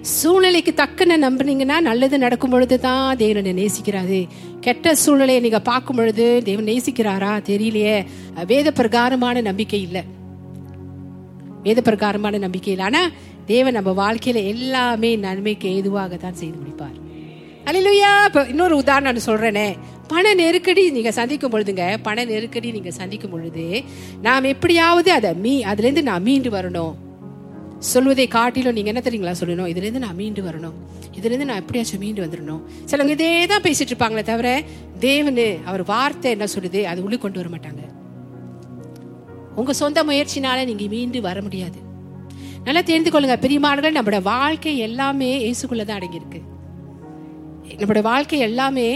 சூழ்நிலைக்கு 0.00 0.74
தக்கன 0.74 1.16
நம்புனீங்கன்னா 1.18 1.80
நல்லது 1.80 2.18
நடக்கும் 2.18 2.50
பொழுது 2.50 2.80
தான் 2.80 3.16
தேவனை 3.16 3.52
நேசிக்கிறாரு. 3.52 4.26
கெட்ட 4.60 4.94
சூழ்நிலையை 4.94 5.42
நீங்க 5.42 5.60
பார்க்கும் 5.60 5.96
பொழுது 5.96 6.42
தேவன் 6.44 6.64
நேசிக்கிறாரா? 6.64 7.32
தெரியலையே. 7.50 7.96
வேத 8.46 8.70
பிரகாரமான 8.72 9.40
நம்பிக்கை 9.40 9.82
இல்லை. 9.82 10.02
வேத 11.62 11.80
பிரகாரமான 11.80 12.38
நம்பிக்கை 12.38 12.72
இல்லை. 12.72 12.86
ஆனா 12.90 13.10
தேவன் 13.50 13.76
நம்ம 13.78 13.90
வாழ்க்கையில 14.00 14.38
எல்லாமே 14.52 15.10
நன்மைக்கு 15.24 15.68
ஏதுவாக 15.76 16.16
தான் 16.16 16.38
செய்து 16.40 16.56
முடிப்பார். 16.62 16.96
அல்லையா 17.68 18.10
இப்போ 18.28 18.42
இன்னொரு 18.52 18.74
உதாரணம் 18.82 19.16
நான் 19.16 19.28
சொல்றேனே. 19.28 19.68
பண 20.12 20.34
நெருக்கடி 20.34 20.82
நீங்க 20.90 21.10
சந்திக்கும் 21.18 21.52
பொழுதுங்க 21.52 21.84
பண 22.02 22.24
நெருக்கடி 22.24 22.68
நீங்க 22.76 22.90
சந்திக்கும் 22.90 23.30
பொழுது 23.30 23.64
நாம் 24.26 24.50
எப்படியாவது 24.52 25.10
அதை 25.12 25.30
மீ 25.44 25.54
அதுல 25.70 25.86
இருந்து 25.86 26.04
நான் 26.10 26.22
மீண்டு 26.28 26.50
வரணும். 26.50 26.94
சொல்வதை 27.92 28.26
காட்டிலும் 28.28 28.76
நீங்க 28.76 28.92
என்ன 28.92 29.02
தெரியுங்களா 29.04 29.34
சொல்லணும்? 29.40 29.68
இதுல 29.72 29.86
இருந்து 29.86 30.04
நான் 30.06 30.16
மீண்டு 30.20 30.42
வரணும். 30.42 30.76
இதுல 31.18 31.30
இருந்து 31.30 31.48
நான் 31.50 31.60
எப்படியாச்சும் 31.62 32.02
மீண்டு 32.04 32.24
வந்துடணும் 32.24 32.62
சிலவங்க 32.90 33.16
இதே 33.18 33.46
தான் 33.52 33.64
பேசிட்டு 33.66 33.92
இருப்பாங்களே 33.92 34.24
தவிர 34.30 34.48
தேவனு 35.00 35.48
அவர் 35.64 35.84
வார்த்தை 35.92 36.30
என்ன 36.36 36.46
சொல்லுது 36.54 36.82
அது 36.92 37.04
உள்ளே 37.08 37.18
கொண்டு 37.18 37.40
வர 37.40 37.50
மாட்டாங்க. 37.54 37.82
உங்க 39.54 39.72
சொந்த 39.82 40.04
முயற்சினால 40.04 40.64
நீங்க 40.64 40.86
மீண்டு 40.96 41.20
வர 41.28 41.42
முடியாது. 41.42 41.78
நல்லா 42.68 42.80
தெரிந்து 42.88 43.10
கொள்ளுங்க. 43.12 43.36
பிரியமானவர்கள் 43.42 43.94
நம்மளோட 43.96 44.18
வாழ்க்கை 44.32 44.72
எல்லாமே 44.86 45.28
இயேசுக்குள்ள 45.44 45.84
தான் 45.90 45.98
அடங்கியிருக்கு. 46.00 46.40
நம்மளோட 47.80 48.00
வாழ்க்கை 48.08 48.38
எல்லாமே 48.46 48.88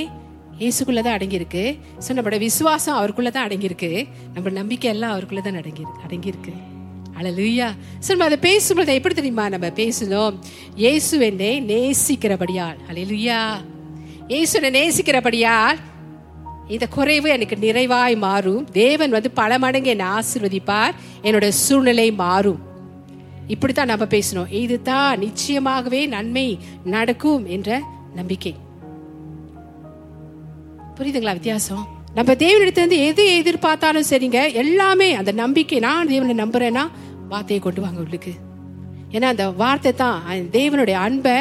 இயேசுக்குள்ள 0.62 1.00
தான் 1.06 1.16
அடங்கியிருக்கு. 1.18 1.62
ஸோ 2.04 2.10
நம்மளோட 2.16 2.38
விசுவாசம் 2.46 2.96
அவருக்குள்ள 2.98 3.30
தான் 3.36 3.46
அடங்கியிருக்கு. 3.48 3.90
நம்ம 4.34 4.50
நம்பிக்கை 4.58 4.88
எல்லாம் 4.94 5.12
அவருக்குள்ள 5.14 5.42
தான் 5.46 5.58
அடங்கியிருக்கு 5.60 6.04
அடங்கியிருக்கு. 6.06 6.52
அழலுயா 7.18 7.68
சார் 8.04 8.14
நம்ம 8.14 8.26
அதை 8.30 8.38
பேசும்போது 8.48 8.96
எப்படி 8.98 9.16
தெரியுமா? 9.20 9.46
நம்ம 9.54 9.70
பேசணும் 9.80 10.36
இயேசு 10.82 11.20
என்னை 11.28 11.52
நேசிக்கிறபடியால். 11.72 12.78
அழலுயா 12.90 13.40
இயேசு 14.32 14.52
என்னை 14.60 14.72
நேசிக்கிறபடியால் 14.80 15.80
இந்த 16.74 16.88
குறைவு 16.96 17.30
எனக்கு 17.36 17.58
நிறைவாய் 17.64 18.16
மாறும். 18.26 18.66
தேவன் 18.80 19.16
வந்து 19.16 19.32
பல 19.40 19.58
மடங்கு 19.64 19.94
என்னை 19.94 20.10
ஆசிர்வதிப்பார். 20.18 20.94
என்னோட 21.26 21.48
சூழ்நிலை 21.64 22.08
மாறும். 22.24 22.60
இப்படித்தான் 23.52 23.90
நம்ம 23.92 24.04
பேசணும் 24.04 24.50
இதுதான் 24.64 25.20
நிச்சயமாகவே 25.20 26.00
நன்மை 26.06 26.46
நடக்கும் 26.84 27.44
என்ற 27.46 27.70
நம்பிக்கை. 28.14 28.52
புரியுதுங்களா 30.96 31.32
வித்தியாசம்? 31.32 31.84
நம்ம 32.14 32.32
தேவனிடத்திலிருந்து 32.32 33.00
எது 33.10 33.24
எதிர்பார்த்தாலும் 33.40 34.08
சரிங்க. 34.10 34.38
எல்லாமே 34.52 35.08
அந்த 35.14 35.32
நம்பிக்கை 35.32 35.78
நான் 35.78 36.08
தேவனை 36.08 36.34
நம்புறேன்னா 36.44 36.84
வார்த்தையை 37.28 37.60
கொண்டு 37.64 37.80
வாங்க 37.80 38.00
உள்ளுக்கு. 38.00 38.32
ஏன்னா 39.10 39.28
அந்த 39.34 39.50
வார்த்தை 39.62 39.92
தான் 39.92 40.22
தேவனுடைய 40.52 40.98
அன்பை 41.06 41.36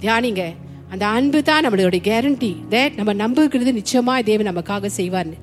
தியானிங்க. 0.00 0.42
அந்த 0.88 1.04
அன்பு 1.18 1.42
தான் 1.42 1.64
நம்மளுடைய 1.66 2.00
கேரண்டி 2.08 2.52
தேட் 2.70 2.94
நம்ம 3.00 3.12
நம்புகிறது 3.24 3.72
நிச்சயமா 3.80 4.14
தேவன் 4.22 4.50
நமக்காக 4.50 4.90
செய்வார்னு. 4.96 5.38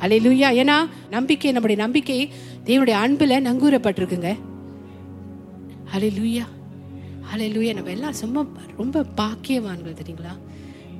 அலையிலுயா 0.00 0.50
ஏன்னா 0.60 0.78
நம்பிக்கை 1.10 1.52
நம்முடைய 1.52 1.82
நம்பிக்கை 1.82 2.18
தேவனுடைய 2.66 2.96
அன்புல 3.04 3.32
நங்கூரப்பட்டிருக்குங்க. 3.48 4.30
அலையிலுயா 5.94 6.44
லூயா 7.36 7.74
நம்ம 7.74 7.90
எல்லாம் 7.90 8.12
சும்மா 8.12 8.46
ரொம்ப 8.76 9.04
பாக்கியவான்கள் 9.16 9.96
தெரியுங்களா? 10.04 10.38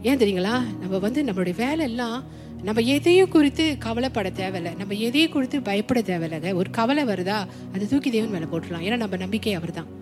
ஏன் 0.02 0.18
தெரியுங்களா? 0.18 0.78
நம்ம 0.80 0.98
வந்து 0.98 1.22
நம்மளுடைய 1.22 1.56
வேலை 1.56 1.78
எல்லாம் 1.78 2.24
நம்ம 2.62 2.80
எதையும் 2.80 3.28
குறித்து 3.28 3.76
கவலைப்பட 3.78 4.30
தேவையில்லை. 4.30 4.72
நம்ம 4.78 4.94
எதையும் 4.94 5.30
குறித்து 5.30 5.62
பயப்பட 5.62 6.00
தேவையில்லைங்க 6.00 6.54
ஒரு 6.54 6.70
கவலை 6.70 7.04
வருதா? 7.04 7.46
அதை 7.74 7.86
தூக்கி 7.88 8.10
தேவன் 8.10 8.30
மேலே 8.30 8.44
போட்டுடலாம். 8.44 8.92
ஏன்னா 8.92 8.96
நம்ம 8.96 9.16
நம்பிக்கை 9.16 9.54
அவர் 9.54 9.70
தான் 9.70 9.96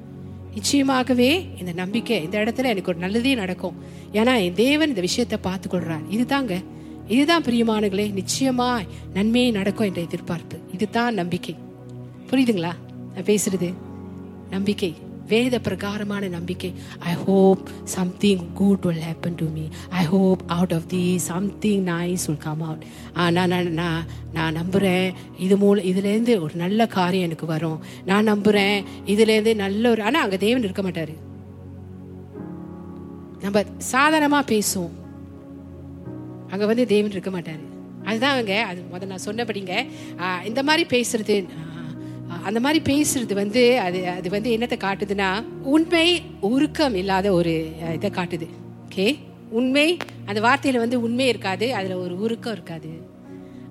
நிச்சயமாகவே 0.55 1.59
இந்த 1.59 1.73
நம்பிக்கை 1.73 2.23
இந்த 2.23 2.39
இடத்துல 2.39 2.65
எனக்கு 2.65 2.91
ஒரு 2.91 2.99
நல்லதே 2.99 3.35
நடக்கும். 3.35 3.75
ஏன்னா 4.13 4.45
என் 4.45 4.55
தேவன் 4.55 4.89
இந்த 4.89 5.01
விஷயத்தை 5.01 5.39
பார்த்து 5.43 5.69
கொள்றார். 5.69 6.05
இதுதாங்க. 6.11 6.65
இதுதான் 7.09 7.43
பிரியமானங்களே 7.43 8.21
நிச்சயமா 8.21 8.87
நன்மையே 9.15 9.51
நடக்கும் 9.51 9.87
என்ற 9.87 10.01
எதிர்பார்ப்பு. 10.01 10.59
இதுதான் 10.73 11.15
நம்பிக்கை. 11.15 11.55
புரியுதுங்களா? 12.31 12.73
நான் 13.15 13.25
பேசுறது. 13.25 13.75
நம்பிக்கை 14.51 14.91
வேத 15.31 15.59
பிரகாரமான 15.59 16.25
நம்பிக்கை 16.29 16.69
I 16.99 17.13
hope 17.25 17.63
something 17.95 18.43
good 18.55 18.85
will 18.87 19.03
happen 19.07 19.37
to 19.37 19.47
me 19.55 19.65
I 20.01 20.03
hope 20.05 20.43
out 20.57 20.75
of 20.77 20.87
the 20.93 21.19
something 21.19 21.83
nice 21.87 22.27
will 22.27 22.45
come 22.45 22.63
out 22.69 22.85
நான் 23.37 23.51
நான் 23.53 23.73
நான் 23.81 24.05
நான் 24.33 24.57
நம்புகிறேன் 24.61 25.09
இது 25.47 25.57
மூலம் 25.57 25.89
இதுலேருந்து 25.91 26.35
ஒரு 26.41 26.55
நல்ல 26.65 26.87
காரியம் 26.97 27.27
எனக்கு 27.29 27.47
வரும். 27.47 27.79
நான் 28.05 28.31
நம்புகிறேன் 28.33 28.85
இதுலேருந்து 29.07 29.55
நல்ல 29.65 29.91
ஒரு 29.91 30.03
ஆனால் 30.03 30.23
அங்கே 30.23 30.39
தேவன் 30.47 30.67
இருக்க 30.69 30.83
மாட்டார். 30.83 31.15
நம்ம 33.45 33.63
சாதாரணமாக 33.95 34.51
பேசுவோம். 34.53 34.95
அங்கே 36.51 36.67
வந்து 36.73 36.87
தேவன் 36.95 37.15
இருக்க 37.17 37.31
மாட்டார். 37.31 37.63
அதுதான் 38.09 38.35
அவங்க 38.35 38.55
அது 38.71 38.81
முதல்ல 38.93 39.13
நான் 39.13 39.27
சொன்னபடிங்க. 39.29 39.75
இந்த 40.51 40.61
மாதிரி 40.69 40.85
பேசுறது 40.95 41.37
அந்த 42.29 42.61
மாதிரி 42.61 42.81
பேசுறது 42.93 43.35
வந்து 43.35 43.81
அது 43.81 44.09
அது 44.09 44.31
வந்து 44.31 44.51
என்னத்தை 44.57 44.77
காட்டுதுன்னா 44.77 45.45
உண்மை 45.63 46.23
உருக்கம் 46.41 46.95
இல்லாத 46.95 47.33
ஒரு 47.33 47.73
இதை 47.95 48.11
காட்டுது. 48.11 48.49
ஓகே 48.89 49.17
உண்மை 49.51 49.97
அந்த 50.25 50.41
வார்த்தையில 50.41 50.77
வந்து 50.77 51.01
உண்மை 51.01 51.27
இருக்காது 51.29 51.75
அதுல 51.75 51.99
ஒரு 51.99 52.21
உருக்கம் 52.21 52.53
இருக்காது. 52.53 52.91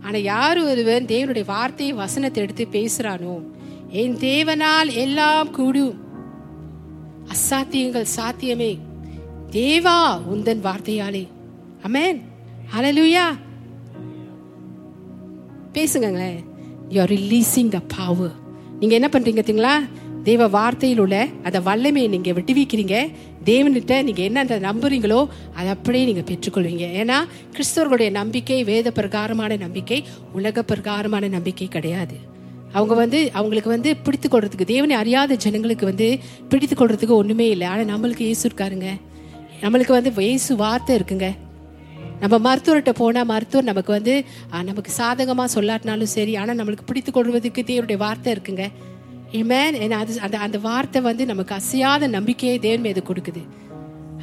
ஆனா 0.01 0.17
யார் 0.17 0.59
ஒருவன் 0.59 1.05
தேவனுடைய 1.05 1.45
வார்த்தையை 1.45 1.95
வசனத்தை 1.95 2.43
எடுத்து 2.43 2.67
பேசுறானோ 2.71 3.43
என் 3.89 4.15
தேவனால் 4.15 4.93
எல்லாம் 4.93 5.51
கூடும். 5.51 6.03
அசாத்தியங்கள் 7.33 8.13
சாத்தியமே. 8.15 8.77
தேவா 9.51 10.19
உந்தன் 10.33 10.65
வார்த்தையாலே. 10.67 11.27
அமேன் 11.83 12.21
ஹalleluya 12.75 13.35
பேசுங்களேன் 15.73 16.45
you 16.89 17.01
are 17.01 17.11
releasing 17.11 17.69
the 17.69 17.79
power 17.97 18.35
நீங்க 18.79 18.93
என்ன 18.95 19.09
பண்றீங்க 19.11 19.41
தெரியுங்களா? 19.41 19.75
தேவ 20.23 20.47
வார்த்தையில் 20.47 20.97
உள்ள 20.97 21.27
அந்த 21.43 21.59
வல்லமையை 21.59 22.09
நீங்க 22.09 22.31
விட்டுவிக்கிறீங்க. 22.31 22.95
தேவன்கிட்ட 23.45 24.03
நீங்க 24.03 24.21
என்ன 24.21 24.39
அந்த 24.39 24.59
நம்புறீங்களோ 24.59 25.27
அதை 25.55 25.67
அப்படியே 25.69 26.05
நீங்க 26.05 26.23
பெற்றுக்கொள்வீங்க. 26.31 26.85
ஏன்னா 27.01 27.17
கிறிஸ்தவர்களுடைய 27.55 28.11
நம்பிக்கை 28.11 28.63
வேத 28.63 28.91
பிரகாரமான 28.91 29.55
நம்பிக்கை 29.55 30.03
உலக 30.33 30.63
பிரகாரமான 30.63 31.27
நம்பிக்கை 31.27 31.67
கிடையாது. 31.67 32.17
அவங்க 32.71 32.93
வந்து 32.93 33.31
அவங்களுக்கு 33.33 33.69
வந்து 33.69 33.95
பிடித்து 33.95 34.29
கொள்றதுக்கு 34.29 34.65
தேவனை 34.65 34.95
அறியாத 34.95 35.35
ஜனங்களுக்கு 35.35 35.85
வந்து 35.85 36.19
பிடித்து 36.49 36.75
கொள்றதுக்கு 36.75 37.15
ஒண்ணுமே 37.21 37.49
இல்லை. 37.49 37.67
ஆனா 37.67 37.97
நம்மளுக்கு 37.97 38.19
இயேசு 38.19 38.49
இருக்காருங்க. 38.49 38.89
நம்மளுக்கு 39.61 39.91
வந்து 39.91 40.11
இயேசு 40.17 40.55
வார்த்தை 40.55 40.99
இருக்குங்க. 40.99 41.29
நம்ம 42.23 42.35
மருத்துவர்கிட்ட 42.47 42.91
போனால் 42.99 43.29
மருத்துவர் 43.31 43.69
நமக்கு 43.71 43.91
வந்து 43.97 44.13
நமக்கு 44.69 44.91
சாதகமாக 44.99 45.49
சொல்லாட்டினாலும் 45.55 46.13
சரி 46.17 46.33
ஆனால் 46.41 46.57
நம்மளுக்கு 46.59 46.89
பிடித்து 46.89 47.11
கொள்வதற்கு 47.11 47.61
தேவருடைய 47.71 47.99
வார்த்தை 48.05 48.29
இருக்குங்க. 48.35 48.65
ஏமேன் 49.39 49.75
அது 50.01 50.13
அந்த 50.25 50.37
அந்த 50.45 50.57
வார்த்தை 50.67 50.99
வந்து 51.09 51.23
நமக்கு 51.31 51.53
அசையாத 51.59 52.07
நம்பிக்கையை 52.17 52.57
தேவன் 52.65 52.85
மீது 52.87 53.01
கொடுக்குது. 53.09 53.41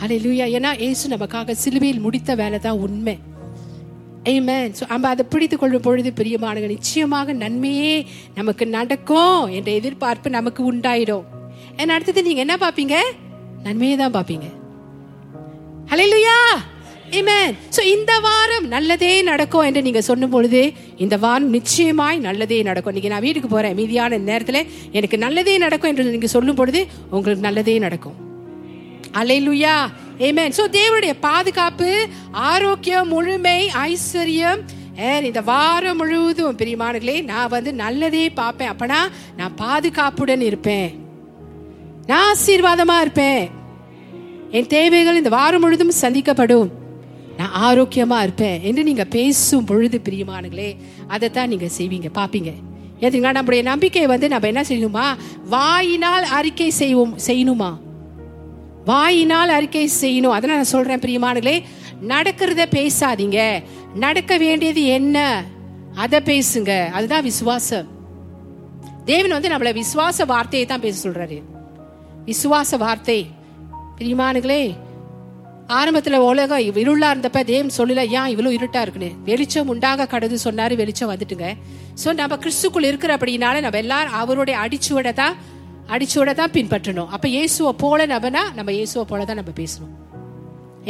அலை 0.05 0.17
லூயா 0.25 0.47
ஏன்னா 0.57 0.71
ஏசு 0.89 1.05
நமக்காக 1.15 1.55
சிலுவையில் 1.65 2.05
முடித்த 2.07 2.35
வேலை 2.41 2.59
தான் 2.67 2.81
உண்மை. 2.87 3.17
ஏமேன் 4.33 4.75
ஸோ 4.79 4.85
நம்ம 4.93 5.09
அதை 5.15 5.25
பிடித்து 5.33 5.57
கொள்ளும் 5.59 5.85
பொழுது 5.87 6.11
பிரியமானங்க 6.19 6.69
நிச்சயமாக 6.75 7.33
நன்மையே 7.45 7.95
நமக்கு 8.39 8.65
நடக்கும் 8.79 9.41
என்ற 9.57 9.71
எதிர்பார்ப்பு 9.81 10.37
நமக்கு 10.39 10.63
உண்டாயிடும். 10.73 11.27
ஏன்னா 11.81 11.95
அடுத்தது 11.97 12.27
நீங்கள் 12.29 12.45
என்ன 12.47 12.57
பார்ப்பீங்க? 12.65 12.97
நன்மையை 13.67 13.97
தான் 14.03 14.17
பார்ப்பீங்க. 14.19 14.49
ஹலே 15.93 16.07
லூயா 16.13 16.39
Amen. 17.19 17.51
ஸோ 17.77 17.81
இந்த 17.95 18.13
வாரம் 18.27 18.67
நல்லதே 18.75 19.11
நடக்கும் 19.29 19.67
என்று 19.69 19.81
நீங்க 19.87 20.01
சொன்னும் 20.07 20.31
பொழுது 20.35 20.61
இந்த 21.05 21.17
வாரம் 21.25 21.51
நிச்சயமாய் 21.57 22.19
நல்லதே 22.27 22.59
நடக்கும். 22.69 22.95
நீங்க 22.97 23.11
நான் 23.13 23.25
வீட்டுக்கு 23.27 23.49
போறேன் 23.55 23.77
மீதியான 23.81 24.21
நேரத்துல 24.29 24.61
எனக்கு 24.99 25.19
நல்லதே 25.25 25.55
நடக்கும் 25.65 25.91
என்று 25.93 26.15
நீங்க 26.15 26.31
சொல்லும் 26.37 26.59
பொழுது 26.61 26.81
உங்களுக்கு 27.17 27.47
நல்லதே 27.49 27.77
நடக்கும். 27.87 28.17
அலையிலுயா 29.21 29.77
ஏமேன் 30.29 30.57
சோ 30.59 30.67
தேவனுடைய 30.79 31.15
பாதுகாப்பு 31.29 31.91
ஆரோக்கியம் 32.51 33.13
முழுமை 33.15 33.59
ஐஸ்வர்யம் 33.85 34.63
இந்த 35.29 35.41
வாரம் 35.53 36.01
முழுவதும் 36.01 36.59
பிரியமானங்களே 36.61 37.19
நான் 37.31 37.55
வந்து 37.57 37.71
நல்லதே 37.85 38.27
பார்ப்பேன். 38.43 38.73
அப்பனா 38.75 39.01
நான் 39.39 39.59
பாதுகாப்புடன் 39.65 40.45
இருப்பேன். 40.51 40.91
நான் 42.11 42.29
ஆசீர்வாதமா 42.35 42.97
இருப்பேன். 43.07 43.43
என் 44.59 44.73
தேவைகள் 44.77 45.21
இந்த 45.23 45.33
வாரம் 45.41 45.65
முழுதும் 45.67 46.01
சந்திக்கப்படும். 46.05 46.71
நான் 47.37 47.51
ஆரோக்கியமாக 47.53 48.23
இருப்பேன் 48.23 48.63
என்று 48.63 48.83
நீங்கள் 48.83 49.07
பேசும் 49.07 49.65
பொழுது 49.65 50.01
பிரியமானங்களே 50.05 50.77
அதைத்தான் 51.07 51.49
நீங்கள் 51.49 51.71
செய்வீங்க. 51.79 52.07
பார்ப்பீங்க. 52.15 52.53
ஏதுங்களா 53.01 53.31
நம்முடைய 53.31 53.63
நம்பிக்கையை 53.63 54.11
வந்து 54.11 54.29
நம்ம 54.29 54.47
என்ன 54.47 54.61
செய்யணுமா? 54.61 55.17
வாயினால் 55.49 56.23
அறிக்கை 56.23 56.71
செய்வோம் 56.71 57.19
செய்யணுமா? 57.27 57.79
வாயினால் 58.85 59.49
அறிக்கை 59.49 59.91
செய்யணும். 60.01 60.31
அதை 60.31 60.51
நான் 60.51 60.65
சொல்கிறேன் 60.65 60.99
பிரியமானங்களே 60.99 61.63
நடக்கிறத 62.09 62.67
பேசாதீங்க. 62.71 63.63
நடக்க 63.95 64.37
வேண்டியது 64.37 64.85
என்ன? 64.85 65.45
அதை 65.95 66.21
பேசுங்க. 66.21 66.91
அதுதான் 66.91 67.23
விசுவாசம். 67.23 67.87
தேவன் 69.05 69.31
வந்து 69.31 69.49
நம்மளை 69.49 69.83
விசுவாச 69.83 70.27
வார்த்தையை 70.27 70.69
தான் 70.69 70.81
பேச 70.81 71.09
சொல்றாரு. 71.09 71.43
விசுவாச 72.27 72.77
வார்த்தை. 72.79 73.27
பிரியமானுங்களே 73.99 74.77
ஆரம்பத்தில் 75.79 76.25
உலகம் 76.29 76.63
இவ் 76.69 76.79
இருளா 76.83 77.09
இருந்தப்ப 77.13 77.41
தேவன் 77.51 77.71
சொல்லல? 77.77 78.03
ஏன் 78.19 78.31
இவ்வளோ 78.33 78.51
இருட்டா 78.57 78.81
இருக்குன்னு? 78.85 79.11
வெளிச்சம் 79.29 79.71
உண்டாக 79.73 80.07
கடது 80.07 80.37
சொன்னாரு 80.45 80.75
வெளிச்சம் 80.81 81.11
வந்துட்டுங்க. 81.13 81.49
ஸோ 82.03 82.09
நம்ம 82.21 82.39
கிறிஸ்துக்குள் 82.45 82.89
இருக்கிற 82.91 83.17
அப்படினால 83.17 83.61
நம்ம 83.65 83.79
எல்லாரும் 83.85 84.17
அவருடைய 84.21 84.57
அடிச்சுவடை 84.65 85.13
தான் 85.23 85.37
அடிச்சுவடை 85.95 86.35
தான் 86.41 86.53
பின்பற்றணும். 86.57 87.09
அப்ப 87.15 87.29
இயேசுவை 87.29 87.73
போல 87.85 88.07
நபனா 88.15 88.43
நம்ம 88.59 88.73
இயேசுவை 88.79 89.05
போல 89.13 89.25
தான் 89.25 89.41
நம்ம 89.41 89.55
பேசணும். 89.61 89.95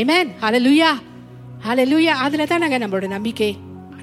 ஏமேன் 0.03 0.31
ஹalleluya 0.45 0.91
லூயா 1.91 2.15
அதுல 2.25 2.45
தான் 2.51 2.63
நாங்க 2.65 2.79
நம்மளோட 2.83 3.09
நம்பிக்கை. 3.17 3.51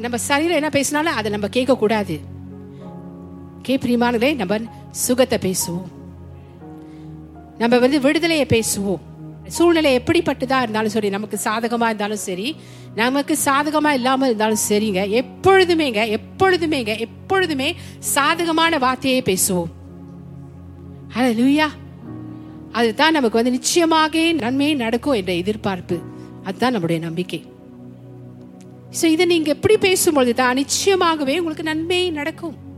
நம்ம 0.06 0.18
சரீரம் 0.30 0.60
என்ன 0.60 0.70
பேசினாலும் 0.76 1.18
அதை 1.20 1.32
நம்ம 1.32 1.48
கேட்க 1.56 1.74
கூடாது 1.76 2.16
கே 3.66 3.76
பிரியமானதே 3.84 4.30
நம்ம 4.42 4.60
சுகத்தை 5.06 5.38
பேசுவோம். 5.48 5.90
நம்ம 7.58 7.78
வந்து 7.78 7.98
விடுதலையை 8.06 8.46
பேசுவோம். 8.56 9.02
சூழ்நிலை 9.50 10.00
எப்படிப்பட்டதா 10.00 10.62
இருந்தாலும் 10.62 10.92
சரி 10.92 11.10
நமக்கு 11.10 11.40
சாதகமா 11.44 11.86
இருந்தாலும் 11.86 12.18
சரி 12.18 12.56
நமக்கு 12.96 13.38
சாதகமா 13.46 13.92
இல்லாம 13.92 14.26
இருந்தாலும் 14.26 14.64
சரிங்க. 14.70 15.24
எப்பொழுதுமேங்க 15.24 16.18
எப்பொழுதுமேங்க 16.18 17.00
எப்பொழுதுமே 17.00 17.76
சாதகமான 18.00 18.78
வார்த்தையே 18.78 19.20
பேசுவோம். 19.22 19.70
ஹalleluya 21.16 21.68
அதுதான் 22.72 23.12
நமக்கு 23.12 23.38
வந்து 23.38 23.52
நிச்சயமாக 23.52 24.32
நன்மையே 24.34 24.74
நடக்கும் 24.74 25.14
என்ற 25.14 25.34
எதிர்பார்ப்பு. 25.34 26.00
அதுதான் 26.44 26.72
நம்முடைய 26.72 27.02
நம்பிக்கை. 27.02 27.44
ஸோ 29.02 29.06
இதை 29.06 29.26
நீங்க 29.26 29.50
எப்படி 29.50 29.76
பேசும்பொழுது 29.76 30.34
தான் 30.34 30.56
நிச்சயமாகவே 30.56 31.38
உங்களுக்கு 31.38 31.64
நன்மை 31.64 32.12
நடக்கும். 32.12 32.69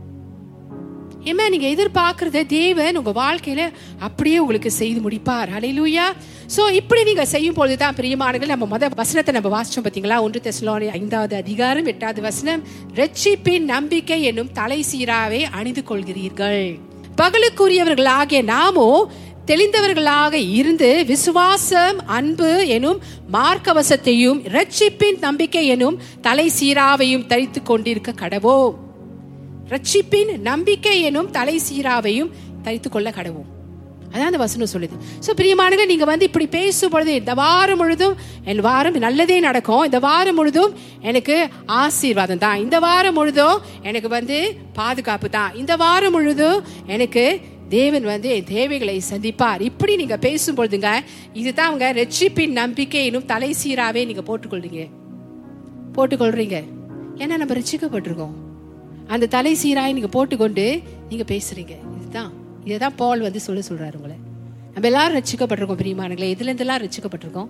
ஏமா 1.30 1.44
நீங்க 1.54 1.66
எதிர்பார்க்கறத 1.74 2.40
தேவன் 2.46 2.96
உங்க 3.00 3.12
வாழ்க்கையில 3.20 3.62
அப்படியே 4.06 4.38
உங்களுக்கு 4.38 4.70
செய்து 4.70 5.00
முடிப்பார். 5.00 5.50
அலையிலூயா 5.56 6.06
சோ 6.56 6.62
இப்படி 6.72 7.02
நீங்க 7.08 7.24
செய்யும் 7.24 7.56
பொழுது 7.58 7.76
தான் 7.76 7.96
பிரியமானங்கள் 7.98 8.52
நம்ம 8.54 8.66
முத 8.72 8.88
வசனத்தை 9.02 9.34
நம்ம 9.34 9.50
வாசிச்சோம் 9.54 9.86
பாத்தீங்களா? 9.86 10.20
ஒன்று 10.20 10.40
தெசலோனி 10.48 10.88
ஐந்தாவது 10.98 11.36
அதிகாரம் 11.36 11.86
எட்டாவது 11.86 12.22
வசனம். 12.22 12.62
ரட்சிப்பின் 12.94 13.66
நம்பிக்கை 13.74 14.22
என்னும் 14.22 14.52
தலை 14.52 14.84
சீராவே 14.92 15.42
அணிந்து 15.58 15.84
கொள்கிறீர்கள். 15.90 16.64
பகலுக்குரியவர்களாகிய 17.20 18.42
நாமோ 18.54 18.88
தெளிந்தவர்களாக 19.46 20.34
இருந்து 20.58 21.04
விசுவாசம் 21.04 21.98
அன்பு 22.18 22.66
எனும் 22.66 23.00
மார்க்கவசத்தையும் 23.32 24.40
ரட்சிப்பின் 24.56 25.18
நம்பிக்கை 25.20 25.66
எனும் 25.66 26.00
தலை 26.20 26.46
சீராவையும் 26.60 27.26
தரித்து 27.26 27.62
கொண்டிருக்க 27.62 28.12
கடவோம். 28.22 28.74
ரட்சிப்பின் 29.72 30.32
நம்பிக்கை 30.50 30.96
எனும் 31.08 31.32
தலை 31.38 31.56
சீராவையும் 31.66 32.32
தரித்து 32.66 32.88
கொள்ள 32.90 33.10
கடவும் 33.18 33.48
அதான் 34.14 34.30
அந்த 34.30 34.40
வசனம் 34.42 34.70
சொல்லுது. 34.72 34.96
ஸோ 35.24 35.30
பிரியமானங்க 35.38 35.84
நீங்கள் 35.90 36.08
வந்து 36.10 36.26
இப்படி 36.28 36.46
பேசும் 36.56 36.92
பொழுது 36.94 37.12
இந்த 37.20 37.34
வாரம் 37.40 37.80
முழுதும் 37.82 38.16
என் 38.50 38.60
வாரம் 38.66 38.98
நல்லதே 39.04 39.38
நடக்கும். 39.46 39.84
இந்த 39.88 39.98
வாரம் 40.06 40.36
முழுதும் 40.38 40.72
எனக்கு 41.10 41.36
ஆசீர்வாதம் 41.82 42.42
தான். 42.44 42.58
இந்த 42.64 42.78
வாரம் 42.86 43.16
முழுதும் 43.18 43.62
எனக்கு 43.88 44.10
வந்து 44.16 44.38
பாதுகாப்பு 44.80 45.30
தான். 45.38 45.54
இந்த 45.62 45.76
வாரம் 45.84 46.14
முழுதும் 46.16 46.60
எனக்கு 46.96 47.24
தேவன் 47.78 48.06
வந்து 48.12 48.28
என் 48.36 48.48
தேவைகளை 48.54 48.98
சந்திப்பார். 49.10 49.60
இப்படி 49.70 49.92
நீங்கள் 50.02 50.22
பேசும் 50.28 50.60
பொழுதுங்க 50.60 50.92
இதுதான் 51.40 51.70
அவங்க 51.70 51.88
ரட்சிப்பின் 52.02 52.56
நம்பிக்கையினும் 52.62 53.28
தலை 53.32 53.50
சீராவே 53.62 54.04
நீங்கள் 54.10 54.28
போட்டுக்கொள்றீங்க. 54.30 54.84
போட்டுக்கொள்றீங்க. 55.96 56.58
ஏன்னா 57.22 57.34
நம்ம 57.42 57.54
ரசிக்கப்பட்டிருக்கோம் 57.60 58.36
அந்த 59.06 59.26
தலை 59.26 59.54
சீராய் 59.54 59.92
நீங்க 59.92 60.08
போட்டுக்கொண்டு 60.08 60.82
நீங்க 61.08 61.24
பேசுறீங்க. 61.34 61.74
இதுதான். 62.00 62.32
இதுதான் 62.64 62.96
பால் 62.96 63.20
வந்து 63.20 63.40
சொல்ல 63.40 63.60
சொல்றாரு 63.60 63.94
உங்களை. 63.94 64.16
நம்ம 64.74 64.82
எல்லாரும் 64.82 65.22
ரசிக்கப்பட்டிருக்கோம் 65.22 65.80
பிரியமானங்களே. 65.82 66.34
இதுல 66.34 66.52
இருந்தெல்லாம் 66.52 66.84
ரசிக்கப்பட்டிருக்கோம். 66.84 67.48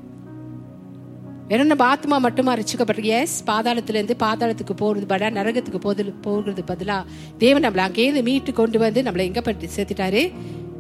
வெறும் 1.49 1.66
நம்ம 1.66 1.85
ஆத்மா 1.85 2.18
மட்டுமா 2.18 2.56
ரட்சிக்கப்பட்டிருக்கு 2.56 3.02
எஸ் 3.02 3.44
பாதாளத்துல 3.47 3.88
இருந்து 3.88 4.16
பாதாளத்துக்கு 4.18 4.80
போறது 4.80 5.04
படா 5.08 5.30
நரகத்துக்கு 5.30 5.78
போது 5.78 6.04
போகிறது 6.04 6.65
பதிலா 6.67 7.04
தேவன் 7.38 7.65
நம்மளை 7.65 7.78
அங்கேயிருந்து 7.78 8.23
மீட்டு 8.23 8.52
கொண்டு 8.52 8.78
வந்து 8.78 9.02
நம்மளை 9.02 9.19
எங்க 9.19 9.41
பட்டு 9.41 9.69
சேர்த்துட்டாரு? 9.76 10.32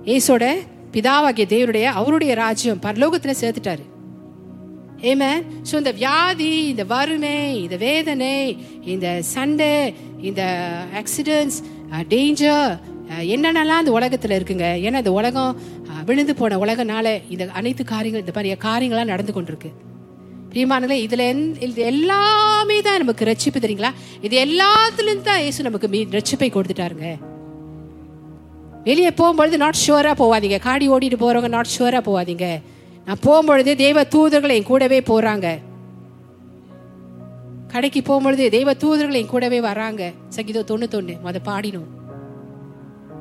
ஏசோட 0.04 0.54
பிதாவாகிய 0.92 1.44
தேவனுடைய 1.54 1.82
அவருடைய 1.82 2.34
ராஜ்யம் 2.34 2.80
பரலோகத்துல 2.82 3.34
சேர்த்துட்டாரு. 3.40 3.90
ஏமே 5.00 5.42
ஸோ 5.70 5.74
இந்த 5.76 5.90
வியாதி 5.90 6.66
இந்த 6.66 6.84
வறுமை 6.84 7.62
இந்த 7.62 7.76
வேதனை 7.76 8.56
இந்த 8.80 9.22
சண்டை 9.22 9.94
இந்த 10.28 10.42
ஆக்சிடென்ட்ஸ் 11.00 11.58
டேஞ்சர் 12.12 12.66
uh, 12.66 12.72
uh, 13.12 13.22
என்னென்னலாம் 13.34 13.80
அந்த 13.82 13.92
உலகத்தில் 13.98 14.36
இருக்குங்க? 14.38 14.66
ஏன்னா 14.86 15.00
இந்த 15.02 15.12
உலகம் 15.20 15.52
uh, 15.90 16.02
விழுந்து 16.08 16.34
போன 16.40 16.58
உலகனால 16.64 17.06
இந்த 17.34 17.44
அனைத்து 17.60 17.84
காரியங்கள் 17.94 18.24
இந்த 18.24 18.34
மாதிரி 18.36 18.54
காரியங்களாம் 18.68 19.12
நடந்து 19.14 19.34
கொண்டிருக்கு. 19.36 19.70
பிரியமானங்களே 20.52 20.98
இதுல 21.06 21.24
இது 21.66 21.82
எல்லாமே 21.90 22.78
தான் 22.86 23.00
நமக்கு 23.02 23.28
ரட்சிப்பு 23.30 23.62
தெரியுங்களா? 23.64 23.92
இது 24.26 24.36
எல்லாத்துலேருந்து 24.46 25.28
தான் 25.30 25.42
இயேசு 25.44 25.66
நமக்கு 25.68 25.88
மீ 25.94 26.00
ரட்சிப்பை 26.16 26.50
கொடுத்துட்டாருங்க. 26.56 27.10
வெளியே 28.88 29.10
போகும்பொழுது 29.20 29.56
நாட் 29.64 29.82
ஷுவரா 29.84 30.12
போவாதீங்க. 30.22 30.58
காடி 30.68 30.86
ஓடிட்டு 30.94 31.18
போறவங்க 31.24 31.50
நாட் 31.56 31.74
ஷுவரா 31.76 32.00
போவாதீங்க. 32.08 32.46
நான் 33.06 33.22
போகும்பொழுது 33.26 33.72
தெய்வ 33.84 34.04
தூதர்கள் 34.14 34.56
என் 34.56 34.70
கூடவே 34.70 34.98
போறாங்க. 35.12 35.48
கடைக்கு 37.72 38.00
போகும்பொழுது 38.06 38.44
தெய்வ 38.54 38.70
தூதர்கள் 38.82 39.18
என் 39.20 39.30
கூடவே 39.32 39.58
வராங்க. 39.66 40.02
சங்கீதம் 40.36 40.68
தொண்ணூத்தொன்னு 40.70 41.14
அதை 41.30 41.40
பாடினோம். 41.50 41.90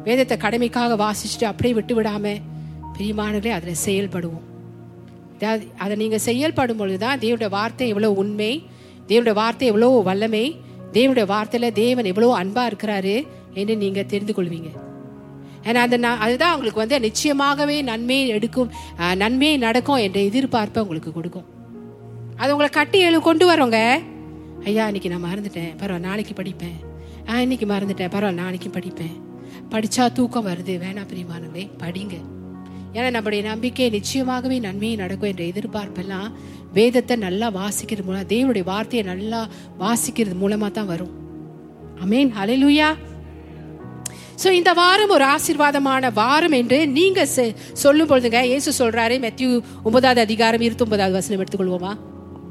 வேதத்தை 0.08 0.36
கடமைக்காக 0.44 0.96
வாசிச்சுட்டு 1.04 1.48
அப்படியே 1.50 1.74
விட்டு 1.78 1.94
விடாம 1.98 2.34
பிரியமானங்களே 2.96 3.52
அதில் 3.58 3.82
செயல்படுவோம். 3.88 4.46
அதாவது 5.36 5.64
அதை 5.84 5.94
நீங்கள் 6.02 6.24
செயல்படும் 6.28 6.80
பொழுதுதான் 6.82 7.22
தேவனுடைய 7.24 7.52
வார்த்தை 7.58 7.88
எவ்வளோ 7.94 8.10
உண்மை 8.24 8.52
தேவனுடைய 9.10 9.36
வார்த்தை 9.42 9.68
எவ்வளோ 9.72 9.90
வல்லமை 10.10 10.46
தேவனுடைய 10.98 11.26
வார்த்தையில 11.34 11.68
தேவன் 11.82 12.10
எவ்வளோ 12.12 12.30
அன்பா 12.42 12.64
இருக்கிறாரு 12.70 13.16
என்று 13.62 13.74
நீங்க 13.84 14.02
தெரிந்து 14.14 14.34
கொள்வீங்க. 14.38 14.70
ஏன்னா 15.68 15.80
அந்த 15.86 15.98
அதுதான் 16.26 16.54
உங்களுக்கு 16.56 16.84
வந்து 16.84 16.98
நிச்சயமாகவே 17.08 17.78
நன்மை 17.90 18.22
எடுக்கும் 18.36 18.70
நன்மை 19.24 19.52
நடக்கும் 19.66 20.04
என்ற 20.06 20.20
எதிர்பார்ப்பை 20.30 20.82
உங்களுக்கு 20.86 21.12
கொடுக்கும். 21.18 21.48
அது 22.42 22.54
உங்களை 22.54 22.72
கட்டி 22.80 23.00
எழு 23.08 23.18
கொண்டு 23.30 23.46
வரோங்க. 23.52 23.80
ஐயா 24.64 24.86
இன்னைக்கு 24.86 25.10
நான் 25.10 25.24
மறந்துட்டேன். 25.24 25.76
பரவாயில்ல 25.80 26.00
நாளைக்கு 26.00 26.44
படிப்பேன். 26.44 26.78
ஆ 27.30 27.42
இன்னைக்கு 27.42 27.66
மறந்துட்டேன். 27.66 28.12
பரவாயில்ல 28.12 28.34
நாளைக்கு 28.34 28.70
படிப்பேன். 28.70 29.22
படிச்சா 29.70 30.12
தூக்கம் 30.12 30.48
வருது. 30.48 30.82
வேணா 30.82 31.06
பிரியமானவே 31.14 31.70
படிங்க. 31.80 32.14
ஏன்னா 32.94 33.10
நம்முடைய 33.10 33.44
நம்பிக்கை 33.44 33.90
நிச்சயமாகவே 33.90 34.60
நன்மையை 34.60 34.98
நடக்கும் 34.98 35.36
என்ற 35.36 35.44
எதிர்பார்ப்பெல்லாம் 35.44 36.32
வேதத்தை 36.74 37.18
நல்லா 37.18 37.52
வாசிக்கிறது 37.52 38.04
மூலம் 38.04 38.28
தேவனுடைய 38.28 38.64
வார்த்தையை 38.64 39.08
நல்லா 39.08 39.48
வாசிக்கிறது 39.80 40.36
மூலமா 40.42 40.72
தான் 40.72 40.86
வரும். 40.86 41.12
அமேன் 42.06 42.32
ஹalleluya 42.42 42.96
ஸோ 44.44 44.50
இந்த 44.50 44.74
வாரம் 44.74 45.10
ஒரு 45.10 45.26
ஆசீர்வாதமான 45.26 46.14
வாரம் 46.14 46.52
என்று 46.52 46.88
நீங்கள் 46.88 47.28
செ- 47.36 47.56
சொல்லும் 47.74 48.08
பொழுதுங்க 48.08 48.44
இயேசு 48.44 48.86
சொல்கிறாரே 48.86 49.20
மெத்யூ 49.20 49.62
ஒன்பதாவது 49.84 50.22
அதிகாரம் 50.22 50.62
இருபத்தொன்பதாவது 50.62 51.14
வசனம் 51.14 51.46
எடுத்துக்கொள்வோமா? 51.46 51.98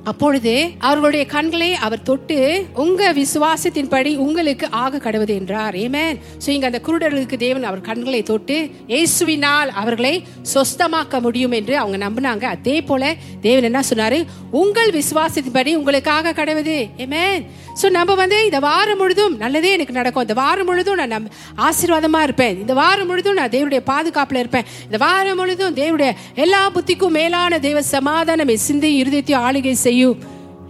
அப்பொழுது 0.04 0.70
அவர்களுடைய 0.78 1.26
கண்களை 1.26 1.74
அவர் 1.74 2.02
தொட்டு 2.02 2.66
உங்க 2.74 3.12
விசுவாசத்தின்படி 3.12 4.16
உங்களுக்கு 4.16 4.70
ஆக 4.70 5.10
கடவுது 5.10 5.28
என்றார். 5.28 5.74
ஏமேன் 5.74 6.18
ஸோ 6.46 6.48
இங்க 6.48 6.66
அந்த 6.66 6.80
குருடர்களுக்கு 6.86 7.36
தேவன் 7.36 7.64
அவர் 7.64 7.80
கண்களை 7.80 8.22
தொட்டு 8.22 8.70
இயேசுவினால் 8.86 9.70
அவர்களை 9.82 10.24
சொஸ்தமாக்க 10.54 11.20
முடியும் 11.20 11.50
என்று 11.50 11.78
அவங்க 11.78 11.98
நம்பினாங்க. 12.06 12.44
அதே 12.44 12.82
போல 12.82 13.14
தேவன் 13.40 13.62
என்ன 13.62 13.82
சொன்னாரு? 13.90 14.24
உங்கள் 14.50 14.90
விசுவாசத்தின்படி 14.90 15.74
உங்களுக்காக 15.74 16.44
கடவுது. 16.44 16.90
ஏமேன் 16.98 17.44
ஸோ 17.80 17.90
நம்ம 17.90 18.14
வந்து 18.14 18.44
இந்த 18.44 18.59
வாரம் 18.59 19.00
முழுதும் 19.02 19.37
நல்லதே 19.37 19.72
எனக்கு 19.72 19.92
நடக்கும். 19.92 20.22
இந்த 20.22 20.35
வாரம் 20.35 20.68
முழுதும் 20.70 20.98
நான் 21.00 21.09
நம் 21.09 21.30
ஆசீர்வாதமாக 21.68 22.22
இருப்பேன். 22.22 22.59
இந்த 22.59 22.74
வாரம் 22.74 23.06
முழுதும் 23.06 23.35
நான் 23.35 23.54
தேவனுடைய 23.56 23.83
பாதுகாப்பில் 23.92 24.38
இருப்பேன். 24.38 24.64
இந்த 24.85 24.96
வாரம் 24.96 25.37
முழுதும் 25.37 25.74
தேவனுடைய 25.74 26.12
எல்லா 26.35 26.70
புத்திக்கும் 26.76 27.16
மேலான 27.20 27.59
தெய்வ 27.59 27.83
சமாதானம் 27.83 28.56
சிந்தி 28.56 29.02
இருதயத்தையும் 29.02 29.46
ஆளுகை 29.48 29.72
செய்யும். 29.72 30.18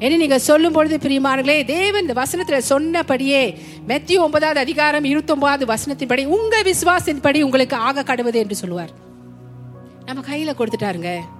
என்று 0.03 0.19
நீங்கள் 0.19 0.47
சொல்லும் 0.49 0.73
பொழுது 0.73 0.97
பிரியமானங்களே 0.97 1.65
தேவன் 1.65 2.05
இந்த 2.05 2.15
வசனத்தில் 2.21 2.69
சொன்னபடியே 2.73 3.43
மெத்திய 3.91 4.21
ஒன்பதாவது 4.27 4.61
அதிகாரம் 4.61 5.05
இருபத்தொம்போது 5.05 5.65
வசனத்தின் 5.73 6.11
படி 6.13 6.23
வசனத்தின்படி 6.23 6.25
உங்க 6.37 6.63
விசுவாசத்தின்படி 6.71 7.43
உங்களுக்கு 7.43 7.77
ஆக 7.77 8.03
கடவுது 8.03 8.35
என்று 8.35 8.55
சொல்லுவார். 8.55 8.93
நம்ம 10.07 10.23
கையில் 10.23 10.59
கொடுத்துட்டாருங்க. 10.59 11.40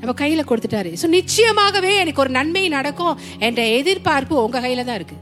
நம்ம 0.00 0.14
கையில 0.20 0.42
கொடுத்துட்டாரு. 0.50 0.90
சோ 1.02 1.06
நிச்சயமாகவே 1.08 1.96
எனக்கு 1.96 2.20
ஒரு 2.20 2.30
நன்மை 2.30 2.68
நடக்கும் 2.68 3.18
என்ற 3.38 3.66
எதிர்பார்ப்பு 3.66 4.44
உங்க 4.44 4.60
கையில 4.60 4.84
தான் 4.84 4.94
இருக்கு. 4.94 5.16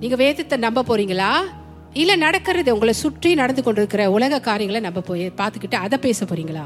நீங்க 0.00 0.16
வேதத்தை 0.16 0.58
நம்ப 0.58 0.84
போறீங்களா? 0.88 1.30
இல்ல 1.92 2.16
நடக்கிறது 2.16 2.72
உங்களை 2.72 2.94
சுற்றி 2.94 3.34
நடந்து 3.34 3.62
கொண்டிருக்கிற 3.62 4.10
உலக 4.10 4.40
காரியங்களை 4.40 4.80
நம்ப 4.82 5.00
போய் 5.00 5.32
பார்த்துக்கிட்டு 5.36 5.74
அதை 5.74 5.98
பேச 5.98 6.24
போறீங்களா? 6.24 6.64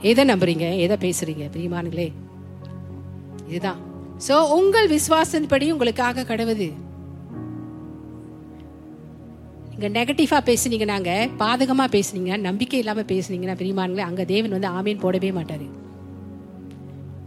எதை 0.00 0.24
நம்புறீங்க? 0.24 0.78
எதை 0.78 0.96
பேசுறீங்க 1.04 1.44
பிரியமானங்களே? 1.56 2.12
இதுதான். 3.48 3.80
சோ 4.28 4.50
உங்கள் 4.50 4.88
விசுவாசத்தின்படி 4.88 5.70
உங்களுக்காக 5.70 6.22
கடவுது. 6.22 6.72
நீங்கள் 9.74 9.94
நெகட்டிவாக 9.96 10.42
பேசுனீங்க 10.48 10.86
நாங்கள் 10.90 11.30
பாதகமாக 11.40 11.88
பேசுனீங்க 11.94 12.34
நம்பிக்கை 12.48 12.78
இல்லாமல் 12.82 13.08
பேசுனீங்கன்னா 13.12 13.56
பிரியமானங்களே 13.60 14.04
அங்கே 14.08 14.24
தேவன் 14.32 14.54
வந்து 14.56 14.68
ஆமீன் 14.78 15.00
போடவே 15.04 15.30
மாட்டார். 15.38 15.64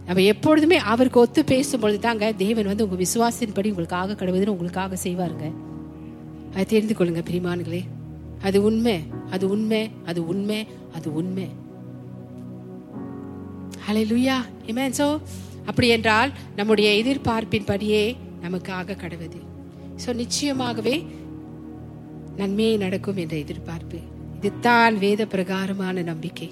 நம்ம 0.06 0.22
எப்பொழுதுமே 0.32 0.76
அவருக்கு 0.92 1.18
ஒத்து 1.22 1.40
பேசும்பொழுது 1.50 1.98
தாங்க 2.06 2.26
தேவன் 2.44 2.70
வந்து 2.70 2.84
உங்கள் 2.86 3.02
விசுவாசத்தின்படி 3.04 3.72
உங்களுக்காக 3.72 4.16
கடவுதுன்னு 4.20 4.54
உங்களுக்காக 4.56 4.98
செய்வாருங்க. 5.04 5.46
அதை 6.52 6.64
தெரிந்து 6.72 6.94
கொள்ளுங்க 6.98 7.22
பிரிமான்களே 7.30 7.82
அது 8.48 8.58
உண்மை 8.68 8.96
அது 9.34 9.44
உண்மை 9.54 9.82
அது 10.10 10.20
உண்மை 10.32 10.60
அது 10.96 11.08
உண்மை. 11.20 11.46
ஹலே 13.86 14.02
லுயா 14.12 14.38
இமேன் 14.70 14.96
ஸோ 15.00 15.06
அப்படி 15.70 15.88
என்றால் 15.98 16.30
நம்முடைய 16.56 16.88
எதிர்பார்ப்பின்படியே 17.02 18.02
நமக்காக 18.44 18.96
கடவுது 19.04 19.40
ஸோ 20.02 20.10
நிச்சயமாகவே 20.22 20.96
நன்மையே 22.40 22.74
நடக்கும் 22.84 23.18
என்ற 23.22 23.34
எதிர்பார்ப்பு. 23.44 23.98
இதுதான் 24.38 24.96
வேத 25.04 25.22
பிரகாரமான 25.32 26.02
நம்பிக்கை. 26.10 26.48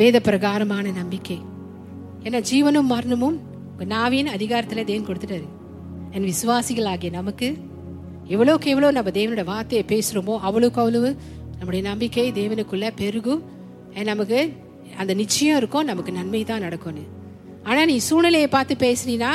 வேத 0.00 0.16
பிரகாரமான 0.28 0.92
நம்பிக்கை. 1.00 1.38
ஏன்னா 2.26 2.40
ஜீவனும் 2.50 2.90
மரணமும் 2.94 3.38
நாவின் 3.92 4.28
அதிகாரத்தில் 4.36 4.88
தேவன் 4.90 5.06
கொடுத்துட்டாரு. 5.08 5.48
என் 6.16 6.28
விசுவாசிகள் 6.32 6.88
ஆகிய 6.90 7.10
நமக்கு 7.20 7.48
எவ்வளோக்கு 8.34 8.66
எவ்வளோ 8.72 8.90
நம்ம 8.96 9.12
தேவனோட 9.18 9.44
வார்த்தையை 9.52 9.84
பேசுகிறோமோ 9.92 10.34
அவ்வளோக்கு 10.48 10.80
அவ்வளவு 10.82 11.10
நம்முடைய 11.58 11.82
நம்பிக்கை 11.88 12.26
தேவனுக்குள்ளே 12.38 12.90
பெருகும். 13.00 13.42
நமக்கு 14.10 14.38
அந்த 15.02 15.12
நிச்சயம் 15.22 15.58
இருக்கும் 15.60 15.88
நமக்கு 15.90 16.12
நன்மை 16.18 16.40
தான் 16.50 16.64
நடக்கும்னு. 16.66 17.04
ஆனால் 17.68 17.88
நீ 17.90 17.96
சூழ்நிலையை 18.08 18.48
பார்த்து 18.54 18.74
பேசுனீன்னா 18.84 19.32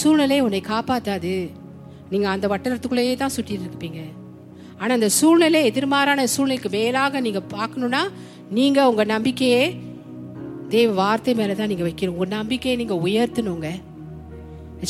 சூழ்நிலை 0.00 0.38
உன்னை 0.46 0.60
காப்பாற்றாது 0.68 1.34
நீங்கள் 2.12 2.32
அந்த 2.34 2.46
வட்டத்துக்குள்ளேயே 2.52 3.16
தான் 3.22 3.34
சுற்றிட்டு 3.36 3.66
இருப்பீங்க. 3.68 4.00
ஆனால் 4.78 4.96
அந்த 4.96 5.08
சூழ்நிலை 5.08 5.70
எதிர்மாறான 5.70 6.24
சூழ்நிலைக்கு 6.24 6.68
மேலாக 6.68 7.20
நீங்கள் 7.20 7.50
பார்க்கணுன்னா 7.54 8.02
நீங்கள் 8.50 8.84
உங்கள் 8.84 9.06
நம்பிக்கையே 9.06 9.80
தேவ 10.68 10.92
வார்த்தை 10.92 11.34
மேலே 11.34 11.54
தான் 11.54 11.66
நீங்கள் 11.66 11.92
வைக்கணும். 11.92 12.16
உங்கள் 12.18 12.34
நம்பிக்கையை 12.38 12.84
நீங்கள் 12.84 13.10
உயர்த்தணுங்க. 13.10 13.68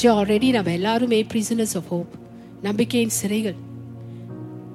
ஆல்ரெடி 0.03 0.51
நம்ம 0.51 0.73
எல்லாருமே 0.73 1.23
பிரிசனர்ஸ் 1.23 1.77
ஆஃப் 1.77 1.89
ஹோப் 1.89 2.13
நம்பிக்கையின் 2.63 3.17
சிறைகள். 3.23 3.55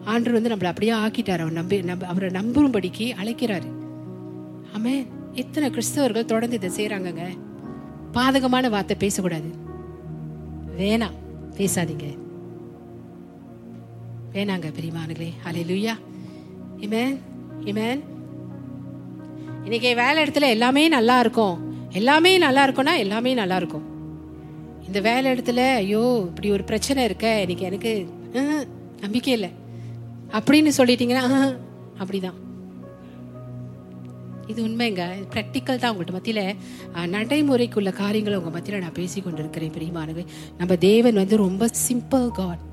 ஆண்டவர் 0.06 0.42
வந்து 0.42 0.52
நம்மளை 0.56 0.70
அப்படியே 0.70 0.92
ஆக்கிட்டார். 0.92 1.40
அவர் 1.40 1.52
நம்பி 1.52 1.82
நம்ப 1.82 2.06
அவரை 2.06 2.30
நம்பும்படிக்கு 2.30 3.08
அழைக்கிறாரு. 3.24 3.70
ஆமே 4.78 5.08
எத்தனை 5.34 5.70
கிறிஸ்தவர்கள் 5.70 6.32
தொடர்ந்து 6.32 6.60
இதை 6.62 6.70
செய்கிறாங்கங்க 6.78 7.26
பாதகமான 8.14 8.70
வார்த்தை 8.70 8.96
பேசக்கூடாது. 9.00 9.50
வேணாம். 10.80 11.18
பேசாதீங்க. 11.58 12.08
வேணாங்க 14.36 14.68
பெரியமானுங்களே 14.78 15.30
அலை 15.48 15.62
லுய்யா 15.70 15.96
இமேன் 16.86 17.16
இமேன் 17.72 18.02
இன்னைக்கு 19.66 19.90
வேலை 20.02 20.20
இடத்துல 20.24 20.46
எல்லாமே 20.56 20.84
நல்லா 20.98 21.16
இருக்கும். 21.24 21.58
எல்லாமே 22.00 22.32
நல்லா 22.44 22.62
இருக்கும்னா 22.68 22.94
எல்லாமே 23.04 23.32
நல்லா 23.40 23.58
இருக்கும். 23.62 23.84
இந்த 24.88 25.00
வேலை 25.08 25.28
இடத்துல 25.34 25.64
ஐயோ 25.82 26.04
இப்படி 26.30 26.48
ஒரு 26.56 26.64
பிரச்சனை 26.70 27.02
இருக்க 27.10 27.28
இன்னைக்கு 27.44 27.68
எனக்கு 27.70 27.92
நம்பிக்கை 29.04 29.34
இல்லை. 29.38 29.52
அப்படின்னு 30.40 30.72
சொல்லிட்டீங்கன்னா 30.80 31.26
அப்படிதான். 32.02 32.40
இது 34.52 34.60
உண்மைங்க. 34.68 35.04
ப்ராக்டிக்கல் 35.36 35.82
தான் 35.84 35.92
உங்கள்கிட்ட 35.94 36.18
மத்தியில். 36.18 36.44
நடைமுறைக்குள்ள 37.16 37.94
காரியங்களை 38.02 38.40
உங்கள் 38.42 38.58
மத்தியில் 38.58 38.84
நான் 38.86 39.00
பேசி 39.00 39.22
கொண்டு 39.28 39.44
இருக்கிறேன் 39.44 39.76
பிரியமானவே 39.78 40.26
நம்ம 40.62 40.76
தேவன் 40.90 41.22
வந்து 41.24 41.44
ரொம்ப 41.46 41.70
சிம்பிள் 41.88 42.28
காட் 42.42 42.66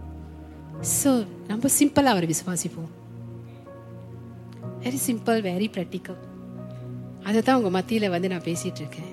ஸோ 0.80 1.10
நம்ம 1.46 1.68
சிம்பிளாக 1.78 2.14
அவரை 2.14 2.26
விசுவாசிப்போம். 2.34 2.90
வெரி 4.84 4.98
சிம்பிள் 5.06 5.40
வெரி 5.46 5.68
ப்ராக்டிக்கல் 5.76 6.18
அதை 7.26 7.40
தான் 7.42 7.56
உங்கள் 7.56 7.70
மத்தியில் 7.70 8.12
வந்து 8.14 8.28
நான் 8.28 8.44
பேசிகிட்டு 8.48 8.80
இருக்கேன் 8.82 9.12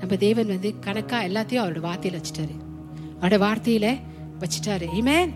நம்ம 0.00 0.16
தேவன் 0.16 0.52
வந்து 0.54 0.70
கணக்காக 0.86 1.28
எல்லாத்தையும் 1.28 1.62
அவரோட 1.64 1.80
வார்த்தையில் 1.88 2.20
வச்சுட்டாரு. 2.20 2.54
அவரோட 3.20 3.38
வார்த்தையில் 3.46 3.90
வச்சுட்டாரு. 4.42 4.86
இமேன் 5.00 5.32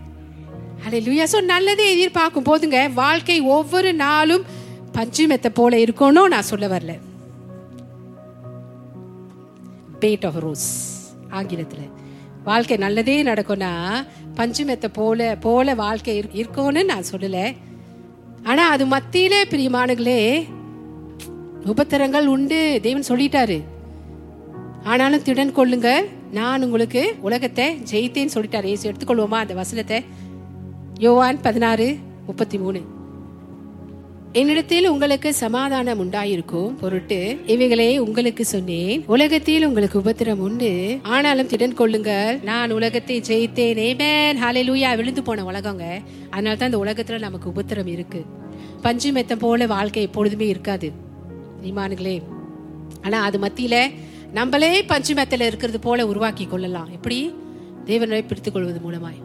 ஹலே 0.83 0.99
லூயா 1.05 1.25
ஸோ 1.33 1.39
நல்லதே 1.43 1.85
எதிர்பார்க்கும். 1.95 2.47
போதுங்க. 2.49 2.93
வாழ்க்கை 2.93 3.41
ஒவ்வொரு 3.41 3.93
நாளும் 3.93 4.45
பஞ்சு 4.91 5.27
மெத்த 5.27 5.49
போல 5.49 5.77
இருக்கணும் 5.77 6.31
நான் 6.33 6.49
சொல்ல 6.51 6.67
வரல. 6.67 6.95
பேட் 10.03 10.25
ஆஃப் 10.25 10.35
ரோஸ் 10.35 10.69
ஆங்கிலத்தில். 11.29 11.98
வாழ்க்கை 12.49 12.77
நல்லதே 12.77 13.23
நடக்கும்னா 13.23 13.71
பஞ்சு 14.35 14.77
போல 14.93 15.37
போல 15.39 15.73
வாழ்க்கை 15.75 16.13
இருக்கும்னு 16.33 16.85
நான் 16.85 17.09
சொல்லலை. 17.11 17.55
ஆனா 18.43 18.69
அது 18.69 18.85
மத்தியிலே 18.85 19.43
பிரியமானங்களே 19.43 20.47
உபத்திரங்கள் 21.65 22.25
உண்டு 22.25 22.79
தேவன் 22.81 23.07
சொல்லிட்டாரு. 23.07 23.57
ஆனாலும் 24.83 25.21
திடன் 25.21 25.55
கொள்ளுங்க 25.57 25.89
நான் 26.31 26.63
உங்களுக்கு 26.63 27.15
உலகத்தை 27.21 27.67
ஜெயித்தேன்னு 27.91 28.35
சொல்லிட்டாரு. 28.35 28.63
ஏசு 28.63 28.91
எடுத்துக்கொள்வோமா 28.91 29.39
அந்த 29.43 29.53
வசனத்தை? 29.53 30.05
யோவான் 30.99 31.41
பதினாறு 31.41 31.97
முப்பத்தி 32.25 32.57
மூணு. 32.57 32.81
என்னிடத்தில் 34.33 34.87
உங்களுக்கு 34.87 35.33
சமாதானம் 35.33 35.99
உண்டாயிருக்கும் 35.99 36.67
பொருட்டு 36.67 37.39
இவைகளை 37.45 37.97
உங்களுக்கு 37.97 38.45
சொன்னேன். 38.45 39.03
உலகத்தில் 39.07 39.65
உங்களுக்கு 39.65 39.99
உபத்திரம் 39.99 40.37
உண்டு. 40.37 40.99
ஆனாலும் 41.01 41.47
திடன் 41.47 41.73
கொள்ளுங்கள். 41.73 42.37
நான் 42.37 42.71
உலகத்தை 42.71 43.21
ஜெயித்தேன். 43.21 43.77
ஏமேன் 43.89 44.37
லூயா 44.67 44.95
விழுந்து 44.95 45.23
போன 45.23 45.43
உலகங்க. 45.43 45.99
அதனால 46.29 46.55
தான் 46.55 46.71
இந்த 46.73 46.77
உலகத்துல 46.77 47.19
நமக்கு 47.19 47.49
உபத்திரம் 47.49 47.87
இருக்கு. 47.87 48.25
பஞ்சு 48.81 49.11
மெத்தம் 49.11 49.35
போல 49.35 49.67
வாழ்க்கை 49.67 50.03
எப்பொழுதுமே 50.03 50.47
இருக்காது. 50.47 50.91
நீமானுங்களே 51.63 52.21
ஆனா 53.01 53.21
அது 53.21 53.39
மத்தியில 53.39 53.93
நம்மளே 54.33 54.83
பஞ்சு 54.83 55.13
மெத்தல 55.13 55.45
இருக்கிறது 55.45 55.79
போல 55.79 56.07
உருவாக்கி 56.07 56.45
கொள்ளலாம். 56.45 56.89
எப்படி? 56.91 57.33
தேவனை 57.85 58.21
பிடித்துக் 58.21 58.53
கொள்வது 58.53 58.79
மூலமாய். 58.89 59.21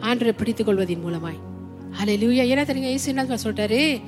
ஆண்டரை 0.00 0.32
பிடித்துக் 0.32 0.66
கொள்வதன் 0.66 1.04
மூலமாய். 1.06 1.38
ஹாலையிலூயா 2.00 2.42
ஏன்னா 2.52 2.64
தெரியுங்க 2.64 2.90
இயேசு 2.92 3.14
என்ன 3.14 3.38
சொல்லிட்டாரு 3.44 4.00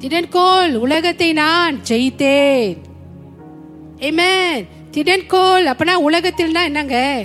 திடன்கோள் 0.00 0.74
உலகத்தை 0.74 1.32
நான் 1.32 1.76
ஜெயித்தேன். 1.88 2.76
Amen. 3.98 4.66
திடன்கோள் 4.90 5.64
அப்பனா 5.64 5.94
உலகத்தில்னா 6.06 6.64
என்னங்க? 6.64 7.24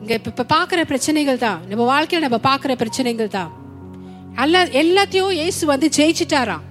இங்க 0.00 0.20
இப்ப 0.24 0.46
பாக்குற 0.54 0.84
பிரச்சனைகள் 0.84 1.38
தான். 1.38 1.60
நம்ம 1.68 1.84
வாழ்க்கையில 1.92 2.18
நம்ம 2.18 2.36
பாக்குற 2.36 2.74
பிரச்சனைகள் 2.74 3.28
தான். 3.28 3.52
அல்ல 4.34 4.64
எல்லாத்தையும் 4.64 5.30
இயேசு 5.30 5.66
வந்து 5.66 5.88
ஜெயிச்சிட்டாராம். 5.96 6.64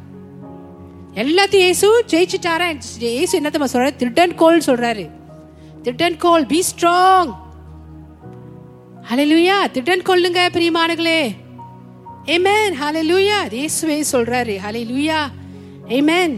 எல்லாத்தையும் 1.13 1.65
இயேசு 1.67 2.03
ஜெயிச்சிட்டாரா? 2.07 2.77
இயேசு 2.99 3.35
என்ன 3.35 3.49
தெரியுமா 3.49 3.65
சொல்றாரு? 3.71 3.91
திடன் 3.91 4.61
சொல்றாரு. 4.65 5.09
திடன்கோள் 5.83 6.47
பி 6.47 6.63
ஸ்ட்ராங் 6.71 7.33
அலையிலுயா 9.09 9.57
திடன் 9.73 10.01
கொள்ளுங்க 10.01 10.49
ஏமேன் 12.35 12.73
ஹலே 12.79 13.01
லூயா 13.09 13.37
இயேசுவே 13.57 13.97
சொல்றாரு. 14.11 14.53
லூயா 14.91 15.19
ஏமேன் 15.97 16.33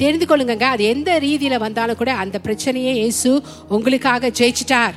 தெரிந்து 0.00 0.26
கொள்ளுங்க 0.30 0.66
அது 0.74 0.84
எந்த 0.94 1.10
ரீதியில 1.24 1.58
வந்தாலும் 1.62 1.98
கூட 2.00 2.10
அந்த 2.22 2.36
பிரச்சனையை 2.46 2.92
இயேசு 2.98 3.30
உங்களுக்காக 3.76 4.30
ஜெயிச்சிட்டார். 4.40 4.96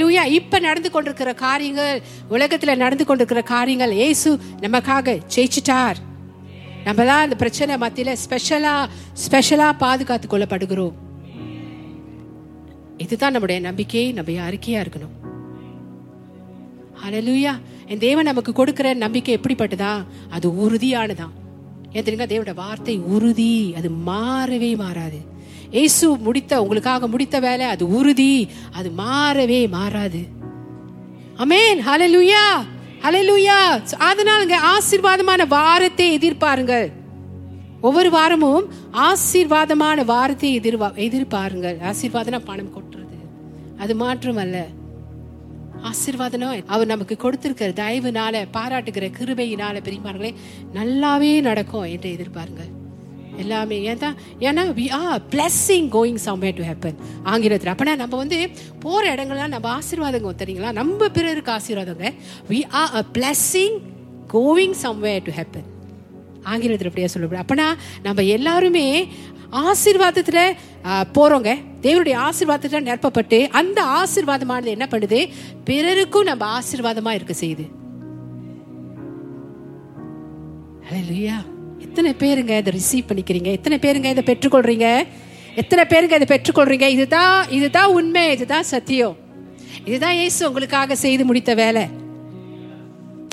லூயா 0.00 0.22
இப்ப 0.38 0.58
நடந்து 0.68 0.90
கொண்டிருக்கிற 0.90 1.30
காரியங்கள் 1.44 2.02
உலகத்துல 2.36 2.76
நடந்து 2.84 3.04
கொண்டிருக்கிற 3.04 3.42
காரியங்கள் 3.54 3.92
இயேசு 4.00 4.30
நமக்காக 4.64 5.16
ஜெயிச்சிட்டார். 5.34 6.00
நம்ம 6.86 7.04
தான் 7.10 7.24
அந்த 7.26 7.36
பிரச்சனை 7.42 7.76
மத்தியில 7.84 8.16
ஸ்பெஷலா 8.24 8.74
ஸ்பெஷலா 9.24 9.68
பாதுகாத்து 9.84 10.26
கொள்ளப்படுகிறோம். 10.28 10.96
இதுதான் 13.04 13.34
நம்முடைய 13.36 13.60
நம்பிக்கை 13.68 14.06
நம்ம 14.18 14.42
அறிக்கையா 14.50 14.82
இருக்கணும். 14.84 15.14
ஹலலூயா 17.04 17.54
என் 17.86 17.98
தேவன் 17.98 18.24
நமக்கு 18.24 18.52
கொடுக்கிற 18.52 18.94
நம்பிக்கை 18.94 19.38
எப்படிப்பட்டதா? 19.38 20.04
அது 20.30 20.48
உறுதியானதான் 20.48 21.34
ஏன் 21.92 22.04
தெரியுங்க 22.04 22.26
தேவனோட 22.32 22.54
வார்த்தை 22.54 22.98
உறுதி. 22.98 23.74
அது 23.76 23.90
மாறவே 24.06 24.76
மாறாது. 24.76 25.18
ஏசு 25.70 26.16
முடித்த 26.16 26.62
உங்களுக்காக 26.62 27.08
முடித்த 27.08 27.40
வேலை 27.40 27.66
அது 27.66 27.84
உறுதி. 27.88 28.48
அது 28.72 28.92
மாறவே 28.98 29.60
மாறாது. 29.68 30.22
அமேன் 31.36 31.80
ஹலலுயா 31.88 32.46
ஹலலுயா 33.02 33.58
அதனால 33.98 34.60
ஆசீர்வாதமான 34.72 35.46
வாரத்தை 35.48 36.18
எதிர்பாருங்கள். 36.18 36.92
ஒவ்வொரு 37.80 38.10
வாரமும் 38.10 38.66
ஆசீர்வாதமான 38.92 40.04
வாரத்தை 40.04 40.60
எதிர்வா 40.60 40.88
எதிர்பாருங்கள். 41.06 41.78
ஆசீர்வாதனா 41.90 42.40
பணம் 42.44 42.74
கொட்டுறது. 42.76 43.18
அது 43.78 43.94
மாற்றம் 43.94 44.36
அல்ல 44.36 44.66
ஆசீர்வாதனம் 45.82 46.64
அவர் 46.66 46.86
நமக்கு 46.86 47.16
கொடுத்திருக்கிற 47.16 47.72
தயவுனால 47.72 48.46
பாராட்டுகிற 48.52 49.10
கிருபையினால 49.18 49.82
பெரியமார்களே 49.82 50.34
நல்லாவே 50.74 51.40
நடக்கும் 51.40 51.82
என்று 51.82 52.10
எதிர்பாருங்க 52.10 52.74
எல்லாமே 53.38 53.82
ஏன் 53.82 53.98
தான்? 53.98 54.14
ஏன்னா 54.40 54.62
we 54.78 54.90
are 54.90 55.22
blessing 55.30 55.88
going 55.92 56.18
somewhere 56.24 56.54
to 56.54 56.62
happen 56.62 56.94
ஆங்கிலத்தில். 57.22 57.72
அப்பனா 57.74 57.96
நம்ம 57.96 58.16
வந்து 58.16 58.50
போகிற 58.80 59.14
இடங்கள்லாம் 59.14 59.48
நம்ம 59.48 59.78
ஆசீர்வாதங்க 59.78 60.32
தெரியுங்களா? 60.44 60.72
நம்ம 60.72 61.08
பிறருக்கு 61.08 61.52
ஆசீர்வாதங்க. 61.52 62.12
We 62.48 62.62
are 62.68 62.94
a 62.94 63.04
blessing 63.12 63.78
going 64.32 64.74
somewhere 64.82 65.22
to 65.22 65.32
happen 65.32 65.66
ஆங்கிலத்தில் 66.42 66.86
அப்படியே 66.86 67.06
சொல்லப்படும். 67.06 67.46
அப்பனா 67.46 67.74
நம்ம 68.02 68.22
எல்லாருமே 68.22 69.08
ஆசீர்வாதத்தில் 69.50 70.56
போகிறோங்க 70.86 71.04
போறோங்க. 71.14 71.64
தேவனுடைய 71.82 72.28
ஆசீர்வாதத்துல 72.28 72.86
நிரப்பப்பட்டு 72.88 73.48
அந்த 73.48 73.84
ஆசீர்வாதமானது 73.84 74.64
என்ன 74.64 74.88
பண்ணுது? 74.90 75.28
பிறருக்கும் 75.64 76.22
நம்ம 76.22 76.58
ஆசீர்வாதமா 76.58 77.10
இருக்க 77.10 77.34
செய்யுது. 77.40 77.68
ஹalleluya 80.90 81.32
எத்தனை 81.78 82.14
பேருங்க 82.18 82.56
இதை 82.56 82.62
ரிசீவ் 82.62 83.04
பண்ணிக்கிறீங்க? 83.08 83.44
எத்தனை 83.44 83.78
பேருங்க 83.78 84.04
இதை 84.04 84.36
பெற்றுக்கொள்றீங்க? 84.36 85.06
எத்தனை 85.54 85.84
பேருங்க 85.84 86.20
இதை 86.20 86.40
பெற்றுக்கொள்றீங்க? 86.40 86.86
இதுதான் 86.88 87.50
இதுதான் 87.50 87.90
உண்மை 87.90 88.30
இதுதான் 88.30 88.62
சத்தியம். 88.62 89.16
இதுதான் 89.84 90.14
ஏசு 90.14 90.46
உங்களுக்காக 90.46 90.96
செய்து 90.96 91.24
முடித்த 91.24 91.54
வேலை. 91.54 91.86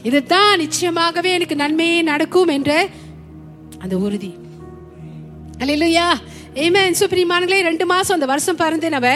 இதுதான் 0.04 0.60
நிச்சயமாகவே 0.60 1.24
எனக்கு 1.24 1.56
நன்மையே 1.56 2.02
நடக்கும் 2.02 2.48
என்ற 2.48 2.88
அந்த 3.80 3.98
உறுதி. 3.98 4.34
அல்லையா 5.58 6.14
ஏமேன் 6.62 6.98
சுப்ரீமானங்களே 7.00 7.60
ரெண்டு 7.68 7.86
மாசம் 7.92 8.16
அந்த 8.16 8.28
வருஷம் 8.32 8.60
பறந்து 8.62 8.88
நம்ம 8.96 9.10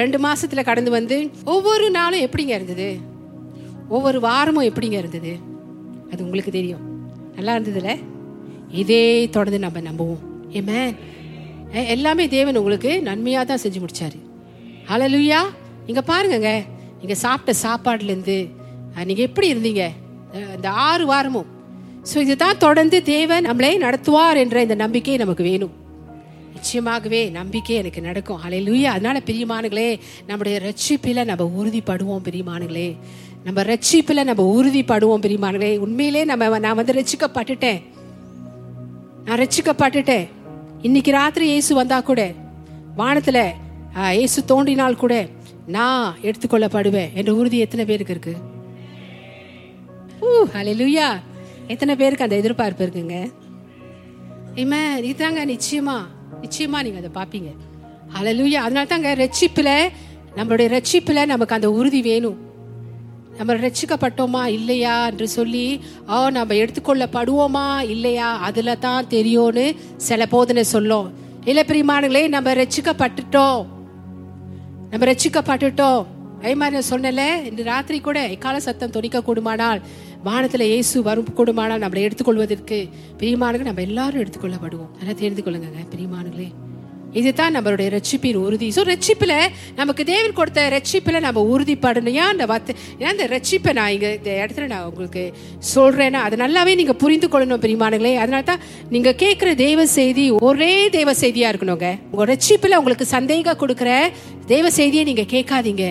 ரெண்டு 0.00 0.18
மாசத்துல 0.24 0.62
கடந்து 0.64 0.90
வந்து 0.90 1.16
ஒவ்வொரு 1.44 1.86
நாளும் 1.90 2.24
எப்படிங்க 2.26 2.52
இருந்தது? 2.58 2.88
ஒவ்வொரு 3.88 4.18
வாரமும் 4.20 4.66
எப்படிங்க 4.70 4.96
இருந்தது? 5.02 5.32
அது 6.12 6.20
உங்களுக்கு 6.24 6.52
தெரியும். 6.56 6.82
நல்லா 7.36 7.54
இருந்ததுல? 7.56 7.92
இதே 8.82 9.28
தொடர்ந்து 9.36 9.60
நம்ம 9.64 9.80
நம்புவோம். 9.88 10.22
ஏமேன் 10.58 10.92
எல்லாமே 11.94 12.24
தேவன் 12.34 12.58
உங்களுக்கு 12.60 12.90
நன்மையா 13.08 13.44
தான் 13.50 13.62
செஞ்சு 13.64 13.80
முடிச்சாரு. 13.84 14.18
ஹalleluya 14.90 15.40
இங்க 15.86 16.02
பாருங்கங்க. 16.10 16.52
நீங்கள் 17.00 17.20
சாப்பிட்ட 17.24 17.54
சாப்பாடுல 17.66 18.12
இருந்து 18.12 18.36
நீங்க 19.08 19.22
எப்படி 19.28 19.48
இருந்தீங்க? 19.54 19.84
இந்த 20.56 20.68
ஆறு 20.88 21.06
வாரமும். 21.06 21.48
ஸோ 22.10 22.16
இதுதான் 22.26 22.62
தொடர்ந்து 22.66 23.02
தேவன் 23.14 23.48
நம்மளே 23.48 23.72
நடத்துவார் 23.86 24.40
என்ற 24.44 24.62
இந்த 24.66 24.74
நம்பிக்கை 24.84 25.16
நமக்கு 25.24 25.44
வேணும். 25.50 25.74
நிச்சயமாகவே 26.54 27.30
நம்பிக்கை 27.30 27.76
எனக்கு 27.76 28.00
நடக்கும். 28.00 28.42
அலை 28.42 28.58
லூயா 28.68 28.84
அதனால 28.84 29.20
பிரியமானுங்களே 29.26 30.00
நம்முடைய 30.26 30.60
ரட்சிப்பில 30.60 31.24
நம்ம 31.24 31.44
உறுதிப்படுவோம் 31.58 32.22
பிரியமானுங்களே 32.28 32.96
நம்ம 33.44 33.62
ரட்சிப்பில 33.62 34.24
நம்ம 34.24 34.42
உறுதிப்படுவோம் 34.54 35.22
பிரியமானுங்களே 35.24 35.78
உண்மையிலே 35.78 36.24
நம்ம 36.24 36.58
நான் 36.58 36.74
வந்து 36.74 36.92
ரட்சிக்கப்பட்டுட்டேன். 36.92 37.82
நான் 39.24 39.38
ரட்சிக்கப்பட்டுட்டேன். 39.38 40.28
இன்னைக்கு 40.82 41.10
ராத்திரி 41.10 41.46
இயேசு 41.46 41.74
வந்தா 41.74 42.00
கூட 42.00 42.32
வானத்துல 42.98 43.50
இயேசு 44.12 44.42
தோண்டினால் 44.48 44.96
கூட 44.96 45.28
நான் 45.66 46.16
எடுத்துக்கொள்ளப்படுவேன். 46.22 47.12
என்ற 47.12 47.34
உறுதி 47.34 47.58
எத்தனை 47.58 47.84
பேருக்கு 47.84 48.12
இருக்கு? 48.12 48.34
ஊ 50.22 50.26
ஹalleluya 50.54 51.08
எத்தனை 51.66 51.96
பேருக்கு 51.96 52.24
அந்த 52.24 52.36
எதிர்பார்ப்பு 52.36 52.86
இருக்குங்க? 52.86 53.32
இம 54.54 55.00
இதுதாங்க 55.00 55.40
நிச்சயமா. 55.52 55.98
நிச்சயமா 56.44 56.82
நீங்க 56.82 57.00
அதை 57.02 57.10
பார்ப்பீங்க. 57.14 57.50
ஹalleluya 58.14 58.62
அதனால 58.66 58.86
தாங்க 58.86 59.14
ரட்சிப்புல 59.14 59.88
நம்மளுடைய 60.36 60.68
ரட்சிப்புல 60.76 61.26
நமக்கு 61.26 61.54
அந்த 61.54 61.70
உறுதி 61.70 62.02
வேணும். 62.02 62.38
நம்ம 63.36 63.54
ரட்சிக்கப்பட்டோமா 63.54 64.44
இல்லையா 64.44 65.06
என்று 65.06 65.28
சொல்லி 65.28 65.80
ஓ 66.08 66.28
நம்ம 66.28 66.54
எடுத்துக்கொள்ளப்படுவோமா 66.54 67.88
இல்லையா 67.90 68.36
அதுல 68.38 68.74
தான் 68.74 69.06
தெரியும்னு 69.06 69.74
சில 69.96 70.26
போதனை 70.26 70.62
சொல்லும். 70.62 71.12
இல்ல 71.44 71.62
பிரிமானங்களே 71.62 72.28
நம்ம 72.28 72.54
ரட்சிக்கப்பட்டுட்டோம். 72.54 73.66
நம்ம 74.90 75.12
ரட்சிக்கப்பட்டுட்டோம். 75.12 76.06
அதே 76.38 76.54
மாதிரி 76.54 76.78
நான் 76.78 76.90
சொன்னல 76.90 77.44
இந்த 77.44 77.62
ராத்திரி 77.62 78.00
கூட 78.00 78.28
எக்கால 78.28 78.56
சத்தம் 78.56 78.90
துணிக்க 78.90 79.22
கூடுமானால் 79.22 79.82
வானத்துல 80.26 80.66
இயேசு 80.72 80.96
வரும் 81.08 81.32
கூடுமானால் 81.38 81.82
நம்மளை 81.84 82.02
எடுத்துக்கொள்வதற்கு 82.08 82.76
பிரியமானங்க 83.20 83.64
நம்ம 83.70 83.82
எல்லாரும் 83.88 84.22
எடுத்துக்கொள்ளப்படுவோம். 84.22 84.92
நல்லா 84.98 85.14
தெரிந்து 85.22 85.42
கொள்ளுங்க 85.46 85.82
பிரியமானங்களே 85.94 86.50
இதுதான் 87.18 87.54
நம்மளுடைய 87.56 87.88
ரட்சிப்பின் 87.94 88.38
உறுதி. 88.44 88.68
ஸோ 88.76 88.82
ரட்சிப்பில் 88.90 89.34
நமக்கு 89.80 90.02
தேவன் 90.10 90.34
கொடுத்த 90.38 90.62
ரட்சிப்பில் 90.74 91.18
நம்ம 91.26 91.42
உறுதிப்படணும். 91.50 92.16
ஏன் 92.20 92.30
அந்த 92.32 92.44
வார்த்தை 92.50 92.72
ஏன் 93.02 93.10
அந்த 93.12 93.26
ரட்சிப்பை 93.34 93.72
நான் 93.78 93.92
இங்கே 93.96 94.10
இந்த 94.18 94.30
இடத்துல 94.40 94.66
நான் 94.72 94.86
உங்களுக்கு 94.90 95.22
சொல்கிறேன்னா 95.74 96.22
அது 96.28 96.36
நல்லாவே 96.44 96.72
நீங்கள் 96.80 96.98
புரிந்து 97.02 97.28
கொள்ளணும் 97.34 97.62
பிரிமானங்களே 97.64 98.14
அதனால 98.22 98.44
தான் 98.50 98.64
நீங்கள் 98.94 99.18
கேட்குற 99.24 99.52
தெய்வ 99.64 99.86
செய்தி 99.98 100.24
ஒரே 100.48 100.72
தேவ 100.98 101.14
செய்தியாக 101.22 101.52
இருக்கணுங்க. 101.54 101.90
உங்கள் 102.12 102.30
ரட்சிப்பில் 102.32 102.78
உங்களுக்கு 102.80 103.08
சந்தேகம் 103.16 103.60
கொடுக்குற 103.64 103.90
தேவ 104.54 104.70
செய்தியை 104.80 105.04
நீங்கள் 105.10 105.32
கேட்காதீங்க. 105.34 105.86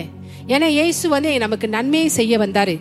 ஏன்னா 0.54 0.68
இயேசு 0.78 1.04
வந்து 1.14 1.32
நமக்கு 1.46 1.68
நன்மையை 1.76 2.10
செய்ய 2.18 2.38
வந்தாரு. 2.44 2.76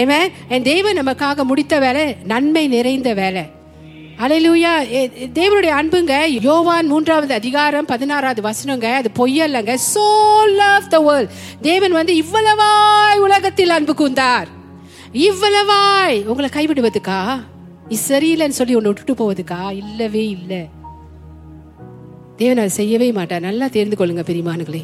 ஏமே 0.00 0.20
என் 0.48 0.62
தேவன் 0.62 0.98
நமக்காக 1.00 1.44
முடித்த 1.44 1.78
வேலை 1.78 2.04
நன்மை 2.24 2.62
நிறைந்த 2.68 3.14
வேலை. 3.14 3.42
அலையிலூயா 4.22 4.72
தேவனுடைய 5.38 5.72
அன்புங்க 5.80 6.14
யோவான் 6.42 6.86
மூன்றாவது 6.86 7.32
அதிகாரம் 7.34 7.84
பதினாறாவது 7.84 8.40
வசனங்க 8.48 8.86
அது 9.00 9.10
பொய்யல்லங்க. 9.18 9.72
சோ 9.94 10.06
லவ் 10.60 10.88
த 10.88 10.98
வேர்ல்ட் 10.98 11.32
தேவன் 11.60 11.96
வந்து 11.98 12.14
இவ்வளவாய் 12.22 13.22
உலகத்தில் 13.26 13.76
அன்பு 13.76 13.94
கூந்தார் 14.00 14.48
இவ்வளவாய். 15.28 16.18
உங்களை 16.24 16.50
கைவிடுவதுக்கா? 16.56 17.20
நீ 17.88 17.96
சரியில்லைன்னு 18.08 18.58
சொல்லி 18.60 18.74
உன்னை 18.74 18.92
விட்டுட்டு 18.92 19.16
போவதுக்கா? 19.22 19.60
இல்லவே 19.82 20.24
இல்லை. 20.28 20.62
தேவன் 22.36 22.62
அதை 22.64 22.72
செய்யவே 22.80 23.12
மாட்டார். 23.12 23.46
நல்லா 23.48 23.66
தெரிந்து 23.66 23.96
கொள்ளுங்க 23.98 24.24
பெரியமானுங்களே 24.30 24.82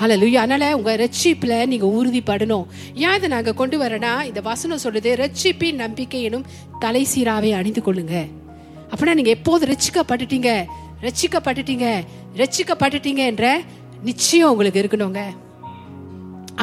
ஹalleluya 0.00 0.38
அதனால 0.44 0.76
உங்க 0.76 0.90
ரட்சிப்புல 0.96 1.66
நீங்க 1.66 1.86
உறுதிப்படணும். 1.86 2.66
ஏன் 2.94 3.14
இதை 3.14 3.28
நாங்க 3.28 3.52
கொண்டு 3.52 3.76
வரேன்னா 3.82 4.24
இந்த 4.24 4.40
வசனம் 4.40 4.78
சொல்றது 4.78 5.16
ரட்சிப்பின் 5.22 5.80
நம்பிக்கை 5.84 6.22
எனும் 6.22 6.46
தலை 6.78 7.04
சீராவை 7.04 7.52
அணிந்து 7.52 7.82
கொள்ளுங்க. 7.86 8.16
அப்படின்னா 8.90 9.14
நீங்க 9.14 9.30
எப்போது 9.30 9.66
ரட்சிக்கப்பட்டுட்டீங்க? 9.66 10.50
ரட்சிக்கப்பட்டுட்டீங்க? 11.06 11.86
ரட்சிக்கப்பட்டுட்டீங்க 12.36 13.22
என்ற 13.32 13.60
நிச்சயம் 14.02 14.50
உங்களுக்கு 14.50 14.82
இருக்கணுங்க. 14.82 15.22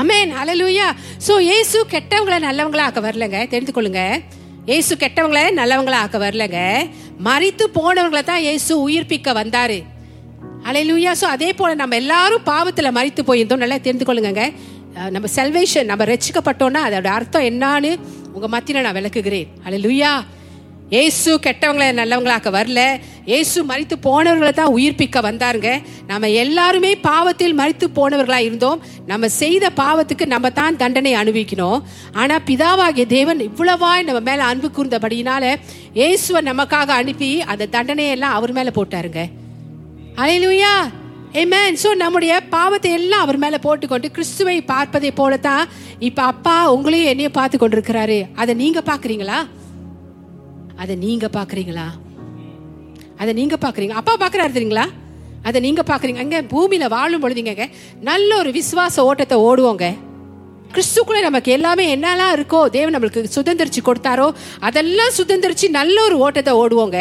அமேன் 0.02 0.32
ஹalleluya 0.38 0.88
சோ 1.28 1.40
இயேசு 1.40 1.86
கெட்டவங்களை 1.90 2.38
நல்லவங்களா 2.48 2.86
ஆக்க 2.90 3.00
வரலங்க. 3.00 3.48
தெரிந்து 3.48 3.74
கொள்ளுங்க. 3.76 4.22
ஏசு 4.66 4.96
கெட்டவங்களை 4.96 5.46
நல்லவங்களா 5.62 5.98
ஆக்க 6.04 6.18
வரலங்க. 6.18 6.60
மறித்து 7.26 7.66
போனவங்கள 7.78 8.24
தான் 8.24 8.42
ஏசு 8.42 8.90
உயிர்ப்பிக்க 8.90 9.34
வந்தாரு. 9.42 9.80
அலையிலூயா 10.70 11.12
ஸோ 11.22 11.28
அதே 11.36 11.50
போல் 11.60 11.82
நம்ம 11.82 11.96
எல்லாரும் 12.04 12.46
பாவத்தில் 12.52 12.96
மறித்து 12.98 13.22
போயிருந்தோம் 13.30 13.64
நல்லா 13.64 13.80
தெரிந்து 13.88 14.06
கொள்ளுங்க 14.10 14.44
நம்ம 15.16 15.28
செல்வேஷன் 15.40 15.90
நம்ம 15.92 16.06
ரசிக்கப்பட்டோன்னா 16.12 16.82
அதோட 16.88 17.10
அர்த்தம் 17.18 17.48
என்னான்னு 17.50 17.92
உங்கள் 18.36 18.52
மத்தியில் 18.54 18.86
நான் 18.86 18.98
விளக்குகிறேன். 19.00 19.50
அலையிலூயா 19.68 20.12
ஏசு 21.02 21.32
கெட்டவங்களை 21.46 21.88
நல்லவங்களாக்க 22.00 22.50
வரல. 22.56 22.82
ஏசு 23.38 23.60
மறித்து 23.70 23.96
போனவர்களை 24.08 24.52
தான் 24.60 24.74
உயிர்ப்பிக்க 24.78 25.18
வந்தாருங்க. 25.28 25.70
நம்ம 26.12 26.30
எல்லாருமே 26.44 26.92
பாவத்தில் 27.08 27.56
மறித்து 27.62 27.86
போனவர்களாக 28.00 28.48
இருந்தோம். 28.48 28.82
நம்ம 29.12 29.30
செய்த 29.42 29.72
பாவத்துக்கு 29.82 30.26
நம்ம 30.34 30.52
தான் 30.60 30.80
தண்டனை 30.82 31.14
அனுபவிக்கணும். 31.22 31.80
ஆனால் 32.22 32.44
பிதாவாகிய 32.50 33.06
தேவன் 33.18 33.42
இவ்வளவாய் 33.50 34.08
நம்ம 34.10 34.22
மேலே 34.30 34.44
அன்பு 34.52 34.70
கூர்ந்தபடியினால 34.78 35.54
இயேசுவை 36.02 36.42
நமக்காக 36.52 36.92
அனுப்பி 37.04 37.32
அந்த 37.54 37.70
தண்டனையெல்லாம் 37.78 38.38
அவர் 38.40 38.58
மேலே 38.60 38.74
போட்டாருங்க. 38.80 39.24
அலையிலுயா 40.22 40.74
ஏமேன் 41.42 41.78
ஸோ 41.84 41.90
நம்முடைய 42.02 42.34
பாவத்தை 42.56 42.90
எல்லாம் 42.98 43.24
அவர் 43.26 43.40
மேலே 43.44 43.58
போட்டுக்கொண்டு 43.64 44.08
கிறிஸ்துவை 44.16 44.58
பார்ப்பதை 44.72 45.10
போலதான் 45.20 45.64
இப்போ 46.08 46.22
அப்பா 46.32 46.56
உங்களையும் 46.76 47.10
என்னையும் 47.12 47.38
பார்த்து 47.38 47.58
கொண்டிருக்கிறாரு. 47.58 48.18
அதை 48.42 48.54
நீங்கள் 48.56 48.86
பார்க்குறீங்களா? 48.90 49.38
அதை 50.82 50.96
நீங்கள் 51.06 51.34
பார்க்குறீங்களா? 51.38 51.88
அதை 53.22 53.34
நீங்கள் 53.40 53.62
பார்க்குறீங்க. 53.66 53.96
அப்பா 54.02 54.14
பார்க்குறாரு 54.24 54.56
தெரியுங்களா? 54.58 54.86
அதை 55.48 55.62
நீங்கள் 55.66 55.88
பார்க்குறீங்க. 55.90 56.22
அங்கே 56.26 56.42
பூமியில் 56.54 56.94
வாழும் 56.96 57.24
பொழுதுங்க 57.26 57.68
நல்ல 58.10 58.30
ஒரு 58.44 58.52
விசுவாச 58.60 59.06
ஓட்டத்தை 59.10 59.40
ஓடுவோங்க. 59.50 59.88
கிறிஸ்துக்குள்ளே 60.76 61.24
நமக்கு 61.30 61.50
எல்லாமே 61.58 61.84
என்னெல்லாம் 61.96 62.36
இருக்கோ 62.38 62.62
தேவன் 62.78 62.96
நம்மளுக்கு 62.96 63.34
சுதந்திரிச்சு 63.38 63.82
கொடுத்தாரோ 63.90 64.30
அதெல்லாம் 64.70 65.18
சுதந்திரிச்சு 65.18 65.68
நல்ல 65.80 65.98
ஒரு 66.08 66.18
ஓட்டத்தை 66.18 66.54
ஓடுவோங்க. 66.62 67.00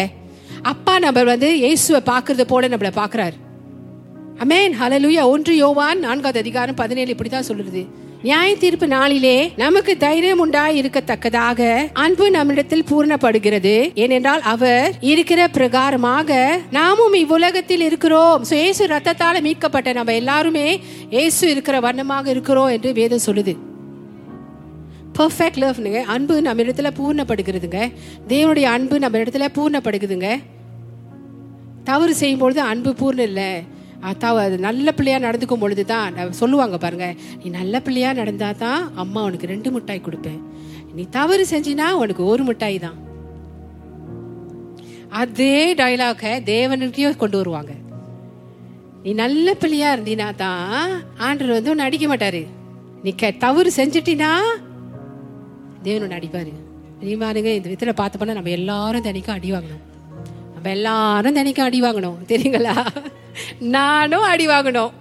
அப்பா 0.71 0.99
நம்ம 0.99 1.23
வந்து 1.23 1.49
இயேசுவை 1.59 2.01
பார்க்கறது 2.11 2.45
போல 2.51 2.69
நம்மளை 2.69 2.91
பார்க்கறாரு. 2.99 3.37
அமேன் 4.45 4.75
ஹலலுயா 4.81 5.23
ஒன்று 5.33 5.57
யோவான் 5.57 5.99
நான்காவது 5.99 6.39
அதிகாரம் 6.39 6.75
பதினேழு 6.75 7.15
இப்படிதான் 7.15 7.49
சொல்லுது. 7.49 7.83
நியாய 8.23 8.57
தீர்ப்பு 8.57 8.87
நாளிலே 8.87 9.53
நமக்கு 9.57 9.97
தைரியம் 9.97 10.43
உண்டாய் 10.45 10.79
இருக்கத்தக்கதாக 10.81 11.61
அன்பு 11.93 12.31
நம்மிடத்தில் 12.31 12.87
பூர்ணப்படுகிறது. 12.91 13.75
ஏனென்றால் 13.95 14.41
அவர் 14.53 14.93
இருக்கிற 15.01 15.49
பிரகாரமாக 15.57 16.39
நாமும் 16.71 17.15
இவ்வுலகத்தில் 17.15 17.85
இருக்கிறோம். 17.89 18.45
இயேசு 18.51 18.87
ரத்தத்தால 18.87 19.43
மீட்கப்பட்ட 19.49 19.93
நம்ம 19.93 20.15
எல்லாருமே 20.15 20.81
இயேசு 21.11 21.51
இருக்கிற 21.51 21.81
வண்ணமாக 21.81 22.31
இருக்கிறோம் 22.31 22.69
என்று 22.69 22.93
வேதம் 22.93 23.27
சொல்லுது. 23.27 23.55
பர்ஃபெக்ட் 25.19 25.61
லவ்னுங்க 25.63 26.01
அன்பு 26.15 26.35
நம்ம 26.47 26.63
இடத்துல 26.65 26.91
பூர்ணப்படுகிறதுங்க. 26.99 27.81
தேவனுடைய 28.33 28.67
அன்பு 28.77 28.97
நம்ம 29.05 29.19
இடத்துல 29.25 29.47
பூர்ணப்படுகுதுங்க 29.59 30.31
தவறு 31.91 32.13
செய்யும் 32.23 32.43
பொழுது 32.43 32.61
அன்பு 32.73 32.91
பூர்ணம் 33.01 33.29
இல்லை 33.31 33.51
தவ 34.23 34.37
அது 34.47 34.57
நல்ல 34.67 34.93
பிள்ளையா 34.99 35.19
நடந்துக்கும் 35.25 35.63
பொழுது 35.63 35.83
தான் 35.91 36.17
சொல்லுவாங்க 36.39 36.77
பாருங்க. 36.85 37.09
நீ 37.43 37.49
நல்ல 37.59 37.75
பிள்ளையா 37.87 38.11
நடந்தா 38.21 38.49
தான் 38.63 38.83
அம்மா 39.03 39.21
உனக்கு 39.29 39.51
ரெண்டு 39.53 39.69
மிட்டாய் 39.75 40.07
கொடுப்பேன். 40.07 40.41
நீ 40.97 41.03
தவறு 41.19 41.45
செஞ்சினா 41.53 41.87
உனக்கு 42.03 42.23
ஒரு 42.33 42.45
மிட்டாய் 42.49 42.79
தான் 42.87 42.99
அதே 45.21 45.55
டைலாக 45.81 46.33
தேவனுக்கே 46.51 47.13
கொண்டு 47.23 47.39
வருவாங்க. 47.41 47.73
நீ 49.05 49.13
நல்ல 49.23 49.55
பிள்ளையா 49.63 49.89
இருந்தீனா 49.95 50.29
தான் 50.43 50.91
ஆண்டர் 51.29 51.57
வந்து 51.57 51.73
உன்னை 51.73 51.87
அடிக்க 51.89 52.07
மாட்டாரு. 52.13 52.43
நீ 53.05 53.13
தவறு 53.47 53.73
செஞ்சிட்டினா 53.81 54.33
தேவன் 55.87 56.05
உன்னை 56.07 56.19
நீ 57.07 57.15
பாருங்க 57.23 57.51
இந்த 57.59 57.69
விதத்தில் 57.69 58.01
பார்த்து 58.01 58.19
பண்ணா 58.19 58.35
நம்ம 58.39 58.51
எல்லாரும் 58.59 59.05
தினைக்கும் 59.07 59.37
அடி 59.37 59.49
வாங்கணும். 59.53 59.83
நம்ம 60.55 60.69
எல்லாரும் 60.77 61.37
தினைக்கும் 61.39 61.69
அடி 61.69 61.79
வாங்கணும் 61.85 62.19
தெரியுங்களா? 62.33 62.75
நானும் 63.77 64.27
அடி 64.33 64.47
வாங்கணும். 64.53 64.93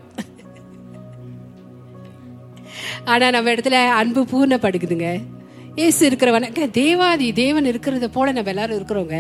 ஆனால் 3.12 3.34
நம்ம 3.36 3.52
இடத்துல 3.54 3.78
அன்பு 4.00 4.22
பூர்ணப்படுக்குதுங்க. 4.32 5.10
ஏசு 5.86 6.02
இருக்கிறவன 6.10 6.50
தேவாதி 6.80 7.28
தேவன் 7.42 7.70
இருக்கிறத 7.72 8.08
போல 8.18 8.32
நம்ம 8.38 8.52
எல்லாரும் 8.56 8.80
இருக்கிறோங்க. 8.80 9.18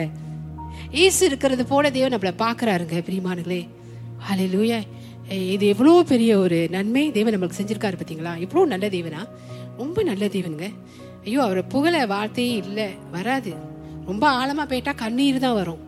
ஏசு 1.04 1.22
இருக்கிறது 1.30 1.64
போல 1.74 1.92
தேவன் 1.98 2.16
நம்மளை 2.16 2.34
பார்க்கறாருங்க 2.46 2.98
பிரியமானுங்களே 3.10 3.62
ஹalleluya 4.26 4.80
ஏய், 5.34 5.46
இது 5.54 5.66
எவ்வளோ 5.74 5.94
பெரிய 6.10 6.32
ஒரு 6.38 6.58
நன்மை 6.76 7.04
தேவன் 7.16 7.34
நம்மளுக்கு 7.34 7.60
செஞ்சுருக்காரு 7.60 7.98
பார்த்தீங்களா 8.00 8.34
எவ்வளோ 8.46 8.64
நல்ல 8.74 8.86
தேவனா? 8.96 9.22
ரொம்ப 9.78 10.04
நல்ல 10.10 10.26
தேவனுங்க. 10.36 10.68
ஐயோ 11.26 11.42
அவரை 11.42 11.64
புகழ 11.74 12.06
வார்த்தையே 12.06 12.56
இல்லை. 12.64 12.88
வராது. 13.12 13.52
ரொம்ப 14.10 14.28
ஆழமாக 14.28 14.66
போயிட்டா 14.70 14.92
கண்ணீர் 14.92 15.44
தான் 15.46 15.60
வரும். 15.60 15.82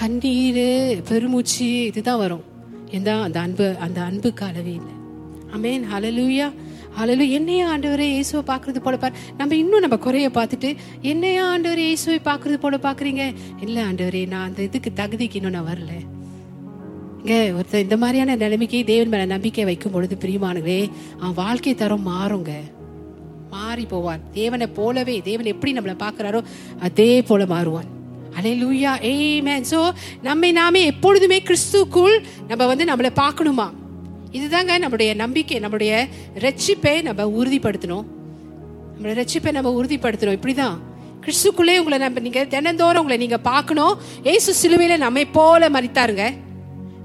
கண்ணீர் 0.00 0.64
பெருமூச்சு 1.08 1.68
இதுதான் 1.90 2.18
வரும். 2.18 2.44
எந்த 2.90 3.10
அந்த 3.26 3.40
அன்பு 3.40 3.66
அந்த 3.86 3.98
அன்புக்கு 4.02 4.44
அளவே 4.44 4.74
இல்லை. 4.80 4.94
அமேன் 5.56 5.84
ஹalleluya 5.92 6.46
ஹalleluya 6.98 7.36
என்னையா 7.38 7.64
ஆண்டவரே 7.72 8.06
இயேசுவை 8.14 8.42
பார்க்கறது 8.50 8.76
போல 8.76 8.96
பார். 8.96 9.16
நம்ம 9.38 9.56
இன்னும் 9.56 9.84
நம்ம 9.84 9.96
குறைய 9.96 10.28
பார்த்துட்டு 10.28 10.70
என்னையா 11.00 11.44
ஆண்டவரே 11.54 11.84
இயேசுவை 11.90 12.18
பார்க்கறது 12.24 12.58
போல 12.64 12.76
பார்க்குறீங்க? 12.76 13.24
இல்லை 13.60 13.82
ஆண்டவரே 13.82 14.22
நான் 14.28 14.46
அந்த 14.48 14.62
இதுக்கு 14.62 14.90
தகுதிக்கு 15.00 15.38
இன்னும் 15.40 15.56
நான் 15.56 15.70
வரல. 15.72 15.92
இங்கே 17.18 17.50
ஒருத்தர் 17.50 17.84
இந்த 17.86 17.96
மாதிரியான 17.96 18.36
நிலைமைக்கு 18.36 18.84
தேவன் 18.84 19.08
மேலே 19.08 19.24
நம்பிக்கை 19.24 19.64
வைக்கும் 19.64 19.92
பொழுது 19.92 20.16
பிரியமானவரே 20.24 20.80
அவன் 21.20 21.34
வாழ்க்கை 21.34 21.74
தரம் 21.74 22.08
மாறுங்க. 22.08 22.54
மாறி 23.54 23.84
போவான். 23.92 24.22
தேவனை 24.38 24.66
போலவே 24.78 25.16
தேவன் 25.28 25.52
எப்படி 25.52 25.72
நம்மளை 25.76 25.96
பார்க்குறாரோ 26.04 26.40
அதே 26.86 27.10
போல 27.28 27.44
மாறுவான். 27.54 27.88
அலையலூயா 28.38 28.92
ஏமேன் 29.10 29.66
ஸோ 29.72 29.80
நம்மை 30.28 30.50
நாமே 30.60 30.80
எப்பொழுதுமே 30.92 31.38
கிறிஸ்துக்குள் 31.48 32.16
நம்ம 32.50 32.62
வந்து 32.70 32.84
நம்மளை 32.90 33.10
பார்க்கணுமா? 33.22 33.66
இதுதாங்க 34.38 34.72
நம்முடைய 34.84 35.10
நம்பிக்கை 35.20 35.58
நம்முடைய 35.64 35.92
ரட்சிப்பை 36.44 36.94
நம்ம 37.08 37.26
உறுதிப்படுத்தணும். 37.38 38.06
நம்மளோட 38.94 39.14
ரட்சிப்பை 39.20 39.52
நம்ம 39.56 39.70
உறுதிப்படுத்தணும். 39.78 40.36
இப்படிதான். 40.38 40.76
கிறிஸ்துக்குள்ளே 41.24 41.74
உங்களை 41.80 41.98
நம்ம 42.04 42.22
நீங்க 42.24 42.40
தினந்தோறும் 42.54 43.02
உங்களை 43.02 43.18
நீங்க 43.22 43.38
பார்க்கணும். 43.50 43.94
ஏசு 44.32 44.50
சிலுவையில 44.62 44.96
நம்மை 45.04 45.24
போல 45.36 45.68
மறித்தாருங்க. 45.76 46.24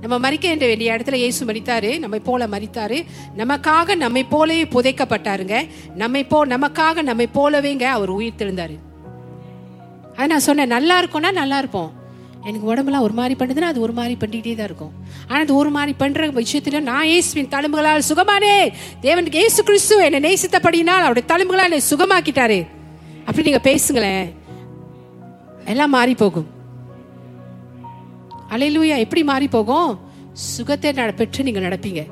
நம்ம 0.01 0.15
மறிக்க 0.25 0.45
வேண்டிய 0.47 0.95
இடத்துல 0.95 1.17
இயேசு 1.21 1.45
மறித்தாரு 1.45 1.91
நம்மை 2.03 2.19
போல 2.27 2.47
மறித்தாரு 2.53 2.97
நமக்காக 3.39 3.95
நம்மை 4.03 4.23
போலவே 4.33 4.65
புதைக்கப்பட்டாருங்க. 4.75 5.55
நம்மை 6.01 6.21
போ 6.33 6.39
நமக்காக 6.55 7.01
நம்மை 7.09 7.27
போலவேங்க 7.37 7.85
அவர் 7.95 8.11
உயிர் 8.17 8.39
தெழுந்தாரு 8.41 8.75
அது 10.17 10.29
நான் 10.33 10.45
சொன்னேன் 10.47 10.73
நல்லா 10.75 10.95
இருக்கும்னா 11.01 11.31
நல்லா 11.41 11.57
இருப்போம். 11.63 11.91
எனக்கு 12.47 12.69
உடம்புலாம் 12.71 13.05
ஒரு 13.07 13.15
மாதிரி 13.19 13.35
பண்ணுதுன்னா 13.39 13.69
அது 13.71 13.79
ஒரு 13.85 13.93
மாதிரி 13.97 14.15
பண்ணிக்கிட்டே 14.21 14.53
தான் 14.59 14.69
இருக்கும். 14.69 14.93
ஆனால் 15.27 15.43
அது 15.45 15.53
ஒரு 15.61 15.69
மாதிரி 15.75 15.93
பண்ற 16.01 16.27
விஷயத்துல 16.39 16.81
நான் 16.89 17.09
இயேசுவின் 17.11 17.51
தழும்புகளால் 17.55 18.07
சுகமானே. 18.09 18.53
தேவனுக்கு 19.05 19.41
இயேசு 19.43 19.63
கிறிஸ்து 19.69 19.97
என்னை 20.05 20.21
நேசித்தபடினால் 20.27 21.05
அவருடைய 21.07 21.25
தழும்புகளால் 21.31 21.69
என்னை 21.69 21.81
சுகமாக்கிட்டாரு. 21.91 22.59
அப்படி 23.25 23.47
நீங்க 23.49 23.63
பேசுங்களேன். 23.69 24.29
எல்லாம் 25.73 25.95
மாறி 25.97 26.15
போகும் 26.23 26.47
அலையிலூயா 28.49 28.97
எப்படி 28.97 29.23
மாறி 29.23 29.47
போகும்? 29.47 29.99
சுகத்தை 30.33 30.91
நட- 30.91 31.11
பெற்று 31.11 31.43
நீங்க 31.43 31.59
நடப்பீங்க. 31.59 32.05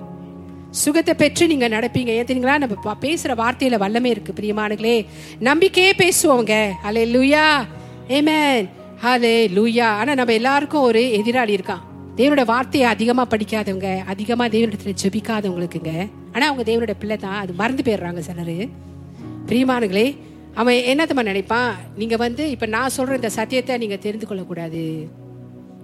சுகத்தை 0.72 1.14
பெற்று 1.14 1.48
நீங்க 1.48 1.70
நடப்பீங்க. 1.70 2.06
ஏன் 2.06 2.26
தெரியுங்களா? 2.26 2.58
நம்ம 2.58 2.96
பேசுகிற 2.96 3.36
பேசுற 3.36 3.38
வார்த்தையில 3.38 3.82
வல்லமே 3.82 4.06
இருக்கு 4.06 4.34
பிரியமானுங்களே 4.34 5.06
நம்பிக்கையே 5.40 5.92
பேசுவோங்க. 5.92 6.72
அலே 6.84 7.06
லூயா 7.06 7.66
ஏமேன் 8.08 8.70
ஹலே 9.04 9.48
லூயா 9.54 9.82
ஆனா 9.82 10.16
நம்ம 10.16 10.34
எல்லாருக்கும் 10.34 10.82
ஒரு 10.82 11.22
எதிராளி 11.24 11.60
இருக்கான். 11.60 11.82
தேவனோட 12.18 12.46
வார்த்தையை 12.46 12.90
அதிகமா 12.90 13.28
படிக்காதவங்க 13.28 14.06
அதிகமா 14.06 14.46
தேவனிடத்துல 14.46 14.96
ஜெபிக்காதவங்களுக்குங்க 15.04 16.10
ஆனா 16.34 16.48
அவங்க 16.48 16.72
தேவனோட 16.72 16.94
பிள்ளை 17.00 17.18
தான். 17.18 17.40
அது 17.40 17.54
மறந்து 17.54 17.84
போயிடுறாங்க 17.86 18.22
சிலரு. 18.32 18.70
பிரியமானுங்களே 19.46 20.18
அவன் 20.54 20.76
என்னத்தம்மா 20.76 21.24
நினைப்பான்? 21.24 21.76
நீங்க 21.96 22.16
வந்து 22.16 22.50
இப்ப 22.50 22.66
நான் 22.66 22.90
சொல்ற 22.98 23.16
இந்த 23.16 23.30
சத்தியத்தை 23.30 23.78
நீங்க 23.78 23.96
தெரிந்து 23.96 24.28
கொள்ளக்கூடாது. 24.28 25.08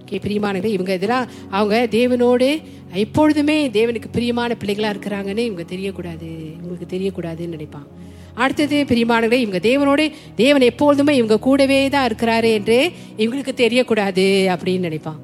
கே 0.04 0.20
பிரியமானவர்களே 0.22 0.64
இவங்க 0.64 0.92
இதெல்லாம் 0.92 1.26
அவங்க 1.50 1.86
தேவனோடு 1.90 2.62
எப்பொழுதுமே 2.92 3.68
தேவனுக்கு 3.68 4.04
பிரியமான 4.12 4.54
பிள்ளைகளாக 4.54 4.98
இருக்கிறாங்கன்னு 4.98 5.38
இவங்க 5.38 5.62
தெரியக்கூடாது 5.62 6.28
இவங்களுக்கு 6.28 6.86
தெரியக்கூடாதுன்னு 6.88 7.48
நினைப்பான். 7.48 7.86
அடுத்தது 8.34 8.84
பிரியமானவர்களே 8.88 9.32
இவங்க 9.32 9.60
தேவனோடு 9.62 10.12
தேவன் 10.34 10.60
எப்பொழுதுமே 10.60 11.14
இவங்க 11.14 11.38
கூடவே 11.38 11.88
தான் 11.88 12.08
இருக்கிறாரு 12.08 12.52
என்று 12.52 12.92
இவங்களுக்கு 13.16 13.52
தெரியக்கூடாது 13.56 14.26
அப்படின்னு 14.54 14.78
நினைப்பான். 14.78 15.20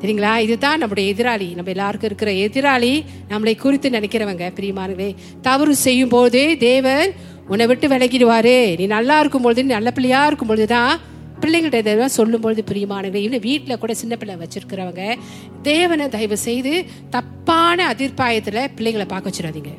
சரிங்களா? 0.00 0.38
இதுதான் 0.38 0.78
நம்முடைய 0.78 1.14
எதிராளி. 1.14 1.54
நம்ம 1.54 1.70
எல்லாருக்கும் 1.70 2.10
இருக்கிற 2.10 2.30
எதிராளி 2.30 3.04
நம்மளை 3.28 3.56
குறித்து 3.56 3.88
நினைக்கிறவங்க 3.88 4.50
பிரியமானவர்களே. 4.60 5.14
தவறு 5.42 5.74
செய்யும் 5.74 6.08
போது 6.08 6.56
தேவன் 6.58 7.12
உன்னை 7.48 7.66
விட்டு 7.66 7.88
விலகிடுவாரு. 7.88 8.78
நீ 8.78 8.86
நல்லா 8.86 9.20
இருக்கும் 9.20 9.42
பொழுது 9.42 9.64
நல்ல 9.64 9.90
பிள்ளையா 9.90 10.26
இருக்கும் 10.26 10.48
பொழுதுதான் 10.48 11.14
பிள்ளைங்கள்ட்ட 11.40 11.82
இதெல்லாம் 11.84 12.16
சொல்லும்பொழுது 12.16 12.62
பிரியமானவங்க 12.70 13.14
இல்லை 13.14 13.38
வீட்டில் 13.38 13.78
கூட 13.78 13.94
சின்ன 13.94 14.16
பிள்ளை 14.16 14.36
வச்சிருக்கிறவங்க 14.36 15.16
தேவனை 15.62 16.08
தயவு 16.08 16.36
செய்து 16.36 16.84
தப்பான 17.10 17.88
அதிர்ப்பாயத்தில் 17.92 18.70
பிள்ளைங்களை 18.76 19.08
பார்க்க 19.08 19.30
வச்சிடாதீங்க. 19.30 19.72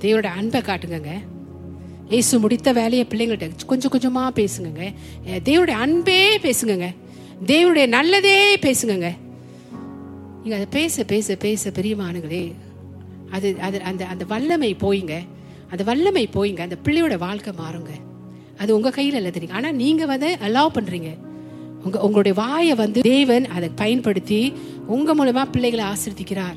தேவனோட 0.00 0.30
அன்பை 0.40 0.60
காட்டுங்கங்க. 0.60 1.12
இயேசு 2.08 2.38
முடித்த 2.38 2.72
வேலையை 2.72 3.06
பிள்ளைங்கள்ட்ட 3.10 3.50
கொஞ்சம் 3.66 3.90
கொஞ்சமாக 3.90 4.40
பேசுங்கங்க. 4.40 4.94
தேவனுடைய 5.48 5.78
அன்பே 5.84 6.38
பேசுங்கங்க. 6.38 6.88
தேவனுடைய 7.46 7.86
நல்லதே 7.88 8.56
பேசுங்கங்க. 8.56 9.10
நீங்கள் 10.42 10.58
அதை 10.60 10.66
பேச 10.70 11.04
பேச 11.04 11.36
பேச 11.36 11.70
பிரியமானுங்களே 11.70 12.44
அது 13.30 13.56
அது 13.60 13.78
அந்த 13.90 14.02
அந்த 14.06 14.24
வல்லமை 14.24 14.76
போயிங்க. 14.80 15.14
அந்த 15.70 15.84
வல்லமை 15.84 16.28
போயிங்க. 16.34 16.60
அந்த 16.60 16.76
பிள்ளையோட 16.84 17.16
வாழ்க்கை 17.18 17.52
மாறுங்க. 17.62 17.92
அது 18.60 18.70
உங்க 18.76 18.90
கையில 18.96 19.20
இல்லை 19.20 19.30
தெரியும்? 19.30 19.56
ஆனா 19.58 19.70
நீங்க 19.82 20.04
வந்து 20.12 20.28
அலாவ் 20.46 20.76
பண்றீங்க. 20.76 21.10
உங்க 21.86 21.96
உங்களுடைய 22.06 22.34
வாயை 22.42 22.74
வந்து 22.74 23.00
தேவன் 23.00 23.46
அதை 23.56 23.68
பயன்படுத்தி 23.80 24.38
உங்க 24.96 25.14
மூலமா 25.18 25.42
பிள்ளைகளை 25.54 25.84
ஆசிர்வதிக்கிறார். 25.92 26.56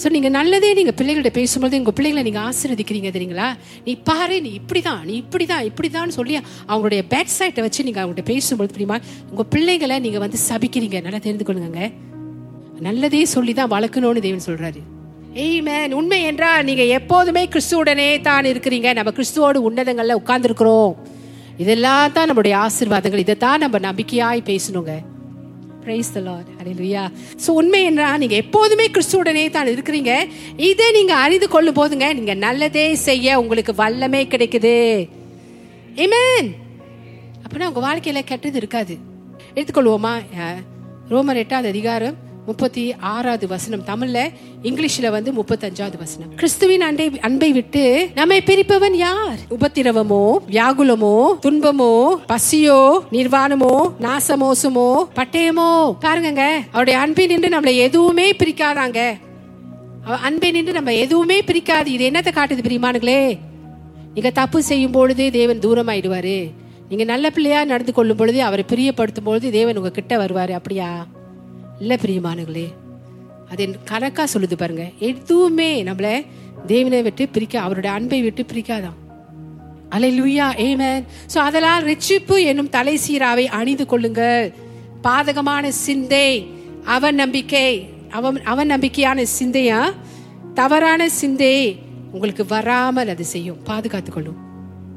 ஸோ 0.00 0.06
நீங்க 0.14 0.28
நல்லதே 0.36 0.68
நீங்க 0.78 0.92
பிள்ளைகள்ட்ட 0.98 1.30
பேசும்போது 1.38 1.80
உங்க 1.80 1.92
பிள்ளைகளை 1.96 2.22
நீங்க 2.28 2.40
ஆசீர்வதிக்கிறீங்க 2.48 3.10
தெரியுங்களா? 3.16 3.48
நீ 3.86 3.92
பாரு 4.08 4.36
நீ 4.46 4.52
இப்படிதான் 4.60 5.02
நீ 5.08 5.14
இப்படிதான் 5.22 5.66
இப்படிதான் 5.70 6.14
சொல்லி 6.18 6.36
அவங்களுடைய 6.70 7.02
பேக் 7.12 7.34
சைட்டை 7.38 7.64
வச்சு 7.66 7.86
நீங்க 7.88 8.00
அவங்கள்ட்ட 8.02 8.24
பேசும்போது 8.32 8.74
தெரியுமா? 8.76 8.98
உங்க 9.30 9.44
பிள்ளைகளை 9.54 9.98
நீங்க 10.06 10.20
வந்து 10.24 10.40
சபிக்கிறீங்க. 10.48 11.00
நல்லா 11.06 11.20
தெரிந்து 11.26 11.46
கொள்ளுங்க 11.48 11.82
நல்லதே 12.86 13.24
சொல்லி 13.32 13.52
தான் 13.58 13.72
வளர்க்கணும்னு 13.74 14.24
தேவன் 14.26 14.46
சொல்றாரு. 14.46 14.80
ஏய்மேன் 15.42 15.92
உண்மை 15.98 16.18
என்றால் 16.30 16.64
நீங்க 16.68 16.84
எப்போதுமே 16.98 17.42
கிறிஸ்துவுடனே 17.52 18.08
தான் 18.28 18.48
இருக்கிறீங்க. 18.52 18.88
நம்ம 18.98 19.12
கிறிஸ்துவோடு 19.18 19.58
உன்னதங்கள்ல 19.68 20.16
உட்கார்ந்துருக்குறோம். 20.20 20.92
இதெல்லாம் 21.58 22.12
தான் 22.12 22.28
நம்மளுடைய 22.30 22.54
ஆசீர்வாதங்கள். 22.66 23.24
இதை 23.24 23.36
தான் 23.36 23.58
நம்ம 23.58 23.78
நம்பிக்கையாய் 23.78 24.48
பேசணுங்க. 24.50 24.92
பிரைஸ் 25.84 26.12
த 26.12 26.20
லார்ட் 26.20 26.48
ஹalleluya 26.58 27.04
சோ 27.44 27.50
உண்மை 27.60 27.84
என்றா 27.84 28.16
நீங்க 28.16 28.34
எப்போதுமே 28.34 28.86
கிறிஸ்துவுடனே 28.90 29.50
தான் 29.50 29.66
இருக்கிறீங்க. 29.66 30.12
இதை 30.56 30.90
நீங்க 30.90 31.14
அறிந்து 31.14 31.48
கொள்ளும் 31.48 31.78
போதுங்க 31.78 32.14
நீங்க 32.14 32.34
நல்லதே 32.34 32.94
செய்ய 32.94 33.40
உங்களுக்கு 33.40 33.72
வல்லமே 33.72 34.22
கிடைக்குது. 34.34 34.76
ஆமென் 36.04 36.50
அப்பனா 37.44 37.70
உங்க 37.70 37.82
வாழ்க்கையில 37.88 38.20
கெட்டது 38.24 38.56
இருக்காது. 38.56 38.96
எடுத்துக்கொள்வோமா? 39.54 40.12
ரோமர் 41.10 41.40
எட்டாவது 41.42 41.68
அதிகாரம் 41.68 42.16
முப்பத்தி 42.46 42.94
ஆறாவது 42.94 43.46
வசனம். 43.46 43.82
தமிழ்ல 43.86 44.30
இங்கிலீஷ்ல 44.62 45.10
வந்து 45.10 45.32
முப்பத்தஞ்சாவது 45.32 45.98
வசனம். 45.98 46.34
கிறிஸ்துவின் 46.36 46.80
அண்டை 46.80 47.20
அன்பை 47.20 47.52
விட்டு 47.52 48.08
நம்மை 48.14 48.42
பிரிப்பவன் 48.46 48.94
யார்? 48.94 49.38
உபத்திரவமோ 49.50 50.36
வியாகுலமோ 50.50 51.14
துன்பமோ 51.42 52.16
பசியோ 52.26 53.02
நிர்வாணமோ 53.12 53.74
நாசமோசமோ 54.00 54.88
பட்டயமோ? 55.16 55.96
பாருங்கங்க 56.00 56.46
அவருடைய 56.70 56.98
அன்பை 56.98 57.26
நின்று 57.26 57.48
நம்மளை 57.48 57.76
எதுவுமே 57.76 58.32
பிரிக்காதாங்க. 58.32 59.00
அவ 60.04 60.16
அன்பை 60.16 60.50
நின்று 60.50 60.72
நம்ம 60.72 60.94
எதுவுமே 60.94 61.40
பிரிக்காது. 61.40 61.86
இது 61.86 62.10
என்னத்தை 62.10 62.32
காட்டுது 62.34 62.66
பிரியமானுங்களே 62.68 63.38
நீங்க 64.14 64.30
தப்பு 64.30 64.62
செய்யும் 64.62 64.90
பொழுது 64.90 65.30
தேவன் 65.30 65.58
தூரம் 65.58 65.88
ஆயிடுவாரு 65.88 66.50
நீங்க 66.88 67.04
நல்ல 67.04 67.30
பிள்ளையா 67.30 67.64
நடந்து 67.64 67.92
கொள்ளும் 67.92 68.16
பொழுது 68.16 68.42
அவரை 68.42 68.64
பிரியப்படுத்தும் 68.68 69.24
பொழுது 69.24 69.50
தேவன் 69.50 69.76
உங்க 69.76 69.90
கிட்ட 69.90 70.16
வருவாரு. 70.16 70.50
அப்படியா? 70.50 71.06
இல்லை 71.82 71.96
பிரியமானுங்களே 72.02 72.66
அது 73.50 73.62
என் 73.64 73.78
கணக்கா 73.90 74.24
சொல்லுது 74.34 74.56
பாருங்க. 74.58 74.84
எதுவுமே 74.98 75.70
நம்மளை 75.84 76.12
தேவனை 76.66 77.02
விட்டு 77.02 77.24
பிரிக்க 77.28 77.54
அவருடைய 77.60 77.96
அன்பை 77.96 78.20
விட்டு 78.22 78.42
பிரிக்காதான் 78.50 78.98
அலை 79.94 80.10
லூயா 80.18 80.46
ஏமன் 80.66 81.02
ஸோ 81.32 81.38
அதெல்லாம் 81.48 81.86
ரிச்சிப்பு 81.88 82.36
என்னும் 82.50 82.70
தலை 82.76 82.94
சீராவை 83.06 83.44
அணிந்து 83.58 83.86
கொள்ளுங்கள். 83.86 84.46
பாதகமான 85.06 85.64
சிந்தை 85.84 86.28
அவன் 86.84 87.14
நம்பிக்கை 87.14 87.68
அவன் 88.10 88.38
அவன் 88.52 88.70
நம்பிக்கையான 88.70 89.26
சிந்தையா? 89.38 89.80
தவறான 90.54 91.02
சிந்தை 91.08 91.56
உங்களுக்கு 92.12 92.46
வராமல் 92.46 93.08
அது 93.08 93.24
செய்யும். 93.24 93.60
பாதுகாத்துக் 93.64 94.14
கொள்ளும். 94.14 94.38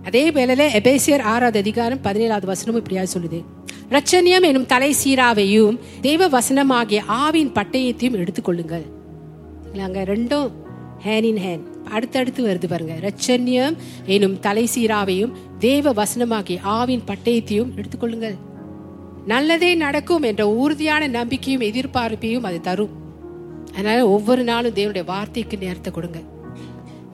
அதே 0.06 0.30
வேளையில 0.30 0.64
எபேசியர் 0.80 1.22
ஆறாவது 1.22 1.60
அதிகாரம் 1.60 2.00
பதினேழாவது 2.04 2.52
வசனமும் 2.52 2.76
இப்படியா 2.76 3.02
சொல்லுது. 3.02 3.44
ரச்சனியம் 3.90 4.42
எனும் 4.42 4.66
தலை 4.66 4.96
சீராவையும் 5.04 5.78
தெய்வ 6.02 6.28
வசனமாகிய 6.30 7.00
ஆவின் 7.08 7.52
பட்டயத்தையும் 7.56 8.18
எடுத்துக்கொள்ளுங்கள். 8.22 8.86
அங்க 9.80 10.04
ரெண்டும் 10.04 10.52
ஹேன் 11.06 11.24
இன் 11.24 11.36
ஹேன் 11.36 11.64
அடுத்தடுத்து 11.84 12.46
வருது 12.48 12.68
பாருங்க. 12.68 12.94
ரச்சன்யம் 13.02 13.76
எனும் 14.06 14.40
தலை 14.40 14.70
சீராவையும் 14.76 15.32
தேவ 15.60 15.94
வசனமாகிய 16.04 16.60
ஆவின் 16.64 17.08
பட்டயத்தையும் 17.08 17.74
எடுத்துக்கொள்ளுங்கள். 17.76 18.36
நல்லதே 19.26 19.76
நடக்கும் 19.76 20.22
என்ற 20.22 20.50
உறுதியான 20.50 21.08
நம்பிக்கையும் 21.08 21.62
எதிர்பார்ப்பையும் 21.62 22.44
அது 22.44 22.62
தரும். 22.62 22.90
அதனால 23.74 24.10
ஒவ்வொரு 24.10 24.44
நாளும் 24.44 24.74
தேவனுடைய 24.74 25.06
வார்த்தைக்கு 25.06 25.58
நேரத்தை 25.58 25.94
கொடுங்க. 25.94 26.20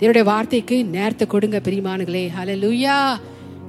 என்னுடைய 0.01 0.31
வார்த்தைக்கு 0.31 0.85
நேரத்தை 0.85 1.27
கொடுங்க 1.27 1.61
பிரிமானுகளே 1.63 2.29
லூயா 2.45 3.19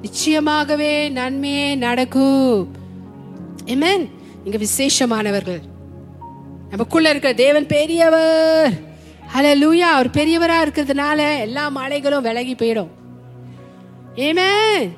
நிச்சயமாகவே 0.02 1.10
நன்மையே 1.10 1.74
நடக்கும். 1.74 2.76
ஏமேன் 3.64 4.08
நீங்க 4.44 4.58
விசேஷமானவர்கள். 4.58 5.60
நமக்குள்ள 6.70 7.10
இருக்கிற 7.10 7.34
தேவன் 7.34 7.66
பெரியவர். 7.66 8.72
ஹalleluya 9.36 9.78
அவர் 9.78 10.08
பெரியவரா 10.08 10.68
இருக்கிறதுனால 10.68 11.38
எல்லா 11.38 11.68
மலைகளும் 11.68 12.22
விலகி 12.22 12.54
போயிடும். 12.54 12.88
ஏமேன் 14.16 14.90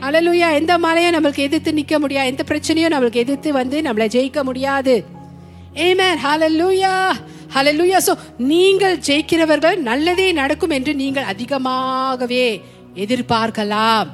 அலலுயா 0.00 0.52
எந்த 0.52 0.78
மலையும் 0.78 1.14
நம்மளுக்கு 1.14 1.36
எதிர்த்து 1.36 1.72
நிக்க 1.72 1.98
முடியாது. 1.98 2.28
எந்த 2.28 2.44
பிரச்சனையும் 2.48 2.94
நம்மளுக்கு 2.98 3.12
எதிர்த்து 3.12 3.52
வந்து 3.52 3.80
நம்மளை 3.80 4.08
ஜெயிக்க 4.08 4.42
முடியாது. 4.42 5.04
ஏமே 5.74 6.14
ஹலலுயா 6.24 7.10
ஹலலூயா 7.54 7.98
சோ 8.06 8.12
நீங்கள் 8.38 9.00
ஜெயிக்கிறவர்கள் 9.06 9.78
நல்லதே 9.78 10.32
நடக்கும் 10.32 10.70
என்று 10.70 10.94
நீங்கள் 10.94 11.30
அதிகமாகவே 11.32 12.62
எதிர்பார்க்கலாம். 12.94 14.08